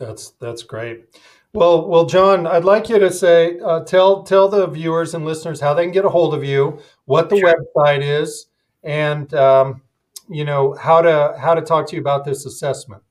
that's 0.00 0.30
that's 0.40 0.64
great 0.64 1.04
well, 1.54 1.88
well, 1.88 2.04
John, 2.04 2.46
I'd 2.46 2.64
like 2.64 2.88
you 2.88 2.98
to 2.98 3.12
say, 3.12 3.58
uh, 3.60 3.80
tell 3.84 4.24
tell 4.24 4.48
the 4.48 4.66
viewers 4.66 5.14
and 5.14 5.24
listeners 5.24 5.60
how 5.60 5.72
they 5.72 5.84
can 5.84 5.92
get 5.92 6.04
a 6.04 6.08
hold 6.08 6.34
of 6.34 6.44
you, 6.44 6.78
what 7.04 7.30
the 7.30 7.38
sure. 7.38 7.54
website 7.76 8.02
is, 8.02 8.46
and 8.82 9.32
um, 9.34 9.82
you 10.28 10.44
know 10.44 10.74
how 10.74 11.00
to 11.00 11.36
how 11.38 11.54
to 11.54 11.62
talk 11.62 11.88
to 11.88 11.96
you 11.96 12.02
about 12.02 12.24
this 12.24 12.44
assessment. 12.44 13.02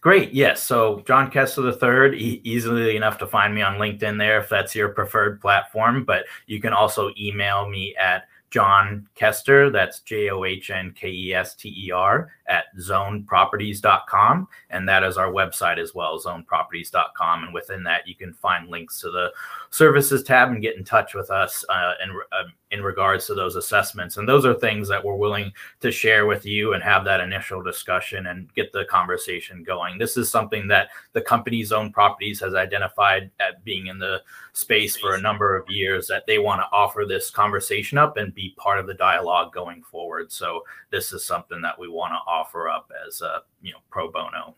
Great. 0.00 0.32
Yes. 0.32 0.62
So 0.62 1.02
John 1.06 1.30
Kester 1.30 1.62
III, 1.68 2.18
e- 2.18 2.40
easily 2.44 2.96
enough 2.96 3.18
to 3.18 3.26
find 3.26 3.54
me 3.54 3.62
on 3.62 3.74
LinkedIn 3.74 4.18
there 4.18 4.40
if 4.40 4.48
that's 4.48 4.74
your 4.74 4.88
preferred 4.88 5.40
platform. 5.40 6.04
But 6.04 6.24
you 6.46 6.60
can 6.60 6.72
also 6.72 7.10
email 7.18 7.68
me 7.68 7.94
at 7.96 8.28
John 8.54 9.08
Kester, 9.16 9.68
that's 9.68 9.98
J 9.98 10.30
O 10.30 10.44
H 10.44 10.70
N 10.70 10.94
K 10.96 11.10
E 11.10 11.34
S 11.34 11.56
T 11.56 11.74
E 11.76 11.90
R, 11.90 12.30
at 12.46 12.66
zoneproperties.com. 12.78 14.46
And 14.70 14.88
that 14.88 15.02
is 15.02 15.16
our 15.16 15.32
website 15.32 15.78
as 15.78 15.92
well, 15.92 16.20
zoneproperties.com. 16.20 17.42
And 17.42 17.52
within 17.52 17.82
that, 17.82 18.06
you 18.06 18.14
can 18.14 18.32
find 18.32 18.68
links 18.68 19.00
to 19.00 19.10
the 19.10 19.32
services 19.74 20.22
tab 20.22 20.50
and 20.50 20.62
get 20.62 20.76
in 20.76 20.84
touch 20.84 21.14
with 21.14 21.32
us 21.32 21.64
uh, 21.68 21.94
in, 22.00 22.10
uh, 22.30 22.44
in 22.70 22.80
regards 22.80 23.26
to 23.26 23.34
those 23.34 23.56
assessments. 23.56 24.18
And 24.18 24.28
those 24.28 24.46
are 24.46 24.54
things 24.54 24.86
that 24.86 25.04
we're 25.04 25.16
willing 25.16 25.50
to 25.80 25.90
share 25.90 26.26
with 26.26 26.46
you 26.46 26.74
and 26.74 26.82
have 26.84 27.04
that 27.06 27.18
initial 27.18 27.60
discussion 27.60 28.28
and 28.28 28.54
get 28.54 28.70
the 28.70 28.84
conversation 28.84 29.64
going. 29.64 29.98
This 29.98 30.16
is 30.16 30.30
something 30.30 30.68
that 30.68 30.90
the 31.12 31.22
company 31.22 31.64
Zone 31.64 31.90
Properties 31.90 32.38
has 32.38 32.54
identified 32.54 33.32
at 33.40 33.64
being 33.64 33.88
in 33.88 33.98
the 33.98 34.22
space 34.52 34.96
for 34.96 35.16
a 35.16 35.20
number 35.20 35.56
of 35.56 35.68
years 35.68 36.06
that 36.06 36.24
they 36.28 36.38
want 36.38 36.60
to 36.60 36.68
offer 36.70 37.04
this 37.04 37.28
conversation 37.28 37.98
up 37.98 38.16
and 38.16 38.32
be 38.32 38.54
part 38.56 38.78
of 38.78 38.86
the 38.86 38.94
dialogue 38.94 39.52
going 39.52 39.82
forward. 39.82 40.30
So 40.30 40.62
this 40.90 41.12
is 41.12 41.24
something 41.24 41.60
that 41.62 41.76
we 41.76 41.88
want 41.88 42.12
to 42.12 42.30
offer 42.30 42.68
up 42.68 42.92
as 43.08 43.22
a 43.22 43.42
you 43.60 43.72
know 43.72 43.78
pro 43.90 44.08
bono. 44.08 44.54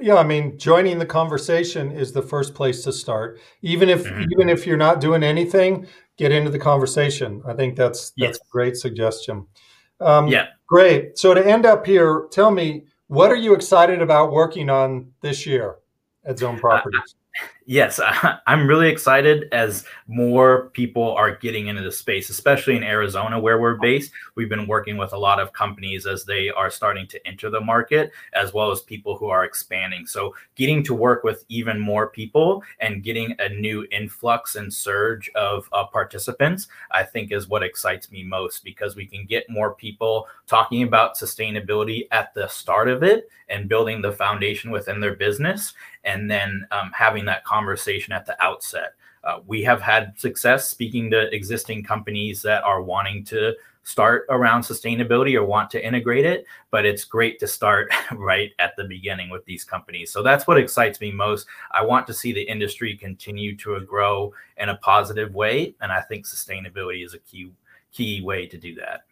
Yeah, 0.00 0.16
I 0.16 0.24
mean, 0.24 0.58
joining 0.58 0.98
the 0.98 1.06
conversation 1.06 1.92
is 1.92 2.12
the 2.12 2.22
first 2.22 2.54
place 2.54 2.82
to 2.84 2.92
start. 2.92 3.40
Even 3.60 3.88
if 3.88 4.04
mm-hmm. 4.04 4.24
even 4.32 4.48
if 4.48 4.66
you're 4.66 4.76
not 4.76 5.00
doing 5.00 5.22
anything, 5.22 5.86
get 6.16 6.32
into 6.32 6.50
the 6.50 6.58
conversation. 6.58 7.42
I 7.46 7.54
think 7.54 7.76
that's 7.76 8.10
that's 8.10 8.16
yes. 8.16 8.36
a 8.36 8.50
great 8.50 8.76
suggestion. 8.76 9.46
Um, 10.00 10.28
yeah, 10.28 10.46
great. 10.66 11.18
So 11.18 11.34
to 11.34 11.46
end 11.46 11.66
up 11.66 11.86
here, 11.86 12.26
tell 12.30 12.50
me 12.50 12.86
what 13.08 13.30
are 13.30 13.36
you 13.36 13.54
excited 13.54 14.00
about 14.00 14.32
working 14.32 14.70
on 14.70 15.12
this 15.20 15.44
year 15.44 15.76
at 16.24 16.38
Zone 16.38 16.58
Properties? 16.58 17.14
Yes, 17.64 18.00
I'm 18.46 18.66
really 18.66 18.88
excited 18.88 19.44
as 19.52 19.84
more 20.08 20.70
people 20.70 21.12
are 21.14 21.36
getting 21.36 21.68
into 21.68 21.82
the 21.82 21.92
space, 21.92 22.28
especially 22.28 22.76
in 22.76 22.82
Arizona 22.82 23.38
where 23.38 23.60
we're 23.60 23.76
based. 23.76 24.10
We've 24.34 24.48
been 24.48 24.66
working 24.66 24.96
with 24.96 25.12
a 25.12 25.18
lot 25.18 25.38
of 25.38 25.52
companies 25.52 26.06
as 26.06 26.24
they 26.24 26.50
are 26.50 26.70
starting 26.70 27.06
to 27.08 27.26
enter 27.26 27.50
the 27.50 27.60
market, 27.60 28.10
as 28.32 28.52
well 28.52 28.72
as 28.72 28.80
people 28.80 29.16
who 29.16 29.28
are 29.28 29.44
expanding. 29.44 30.06
So, 30.06 30.34
getting 30.56 30.82
to 30.84 30.94
work 30.94 31.22
with 31.22 31.44
even 31.48 31.78
more 31.78 32.08
people 32.08 32.64
and 32.80 33.02
getting 33.02 33.34
a 33.38 33.48
new 33.48 33.86
influx 33.92 34.56
and 34.56 34.72
surge 34.72 35.30
of 35.36 35.68
uh, 35.72 35.86
participants, 35.86 36.66
I 36.90 37.04
think 37.04 37.30
is 37.30 37.48
what 37.48 37.62
excites 37.62 38.10
me 38.10 38.24
most 38.24 38.64
because 38.64 38.96
we 38.96 39.06
can 39.06 39.24
get 39.24 39.48
more 39.48 39.74
people 39.74 40.26
talking 40.46 40.82
about 40.82 41.16
sustainability 41.16 42.08
at 42.10 42.34
the 42.34 42.48
start 42.48 42.88
of 42.88 43.02
it 43.02 43.28
and 43.48 43.68
building 43.68 44.00
the 44.00 44.12
foundation 44.12 44.70
within 44.70 45.00
their 45.00 45.14
business, 45.14 45.74
and 46.04 46.30
then 46.30 46.66
um, 46.70 46.90
having 46.94 47.24
that 47.26 47.44
conversation 47.52 48.12
at 48.12 48.24
the 48.24 48.42
outset. 48.42 48.94
Uh, 49.24 49.38
we 49.46 49.62
have 49.62 49.80
had 49.80 50.18
success 50.18 50.68
speaking 50.68 51.10
to 51.10 51.32
existing 51.34 51.84
companies 51.84 52.42
that 52.42 52.64
are 52.64 52.82
wanting 52.82 53.24
to 53.24 53.54
start 53.84 54.26
around 54.30 54.62
sustainability 54.62 55.34
or 55.34 55.44
want 55.44 55.70
to 55.70 55.84
integrate 55.84 56.24
it, 56.24 56.44
but 56.70 56.86
it's 56.86 57.04
great 57.04 57.38
to 57.40 57.46
start 57.46 57.92
right 58.12 58.50
at 58.58 58.74
the 58.76 58.84
beginning 58.84 59.28
with 59.28 59.44
these 59.44 59.64
companies. 59.64 60.12
So 60.12 60.22
that's 60.22 60.46
what 60.46 60.58
excites 60.58 61.00
me 61.00 61.10
most. 61.12 61.46
I 61.72 61.84
want 61.84 62.06
to 62.06 62.14
see 62.14 62.32
the 62.32 62.42
industry 62.42 62.96
continue 62.96 63.56
to 63.58 63.80
grow 63.80 64.32
in 64.56 64.68
a 64.68 64.76
positive 64.76 65.34
way, 65.34 65.74
and 65.80 65.92
I 65.92 66.00
think 66.00 66.26
sustainability 66.26 67.04
is 67.04 67.14
a 67.14 67.18
key 67.18 67.52
key 67.92 68.22
way 68.22 68.46
to 68.46 68.56
do 68.56 68.74
that. 68.76 69.02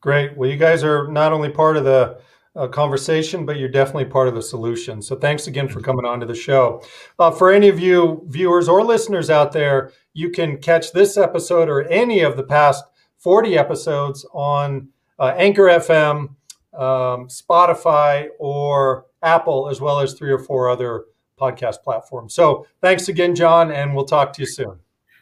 Great. 0.00 0.36
Well, 0.36 0.48
you 0.48 0.56
guys 0.56 0.84
are 0.84 1.08
not 1.08 1.32
only 1.32 1.50
part 1.50 1.76
of 1.76 1.84
the 1.84 2.18
uh, 2.56 2.68
conversation, 2.68 3.44
but 3.44 3.56
you're 3.56 3.68
definitely 3.68 4.04
part 4.04 4.28
of 4.28 4.34
the 4.34 4.42
solution. 4.42 5.02
So 5.02 5.16
thanks 5.16 5.46
again 5.46 5.68
for 5.68 5.80
coming 5.80 6.04
on 6.04 6.20
to 6.20 6.26
the 6.26 6.34
show. 6.34 6.82
Uh, 7.18 7.30
for 7.30 7.52
any 7.52 7.68
of 7.68 7.80
you 7.80 8.22
viewers 8.28 8.68
or 8.68 8.84
listeners 8.84 9.30
out 9.30 9.52
there, 9.52 9.92
you 10.12 10.30
can 10.30 10.58
catch 10.58 10.92
this 10.92 11.16
episode 11.16 11.68
or 11.68 11.82
any 11.88 12.20
of 12.20 12.36
the 12.36 12.44
past 12.44 12.84
40 13.18 13.58
episodes 13.58 14.24
on 14.32 14.88
uh, 15.18 15.34
Anchor 15.36 15.64
FM, 15.64 16.28
um, 16.74 17.28
Spotify, 17.28 18.28
or 18.38 19.06
Apple, 19.22 19.68
as 19.68 19.80
well 19.80 20.00
as 20.00 20.14
three 20.14 20.30
or 20.30 20.38
four 20.38 20.68
other 20.68 21.04
podcast 21.40 21.82
platforms. 21.82 22.34
So 22.34 22.66
thanks 22.80 23.08
again, 23.08 23.34
John, 23.34 23.72
and 23.72 23.94
we'll 23.94 24.04
talk 24.04 24.32
to 24.34 24.42
you 24.42 24.46
soon. 24.46 24.78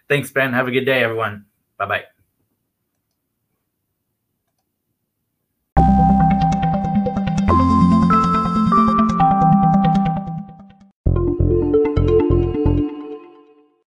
Thanks, 0.09 0.31
Ben. 0.31 0.53
Have 0.53 0.68
a 0.68 0.71
good 0.71 0.85
day, 0.85 1.03
everyone. 1.03 1.47
Bye 1.79 1.87
bye. 1.87 2.22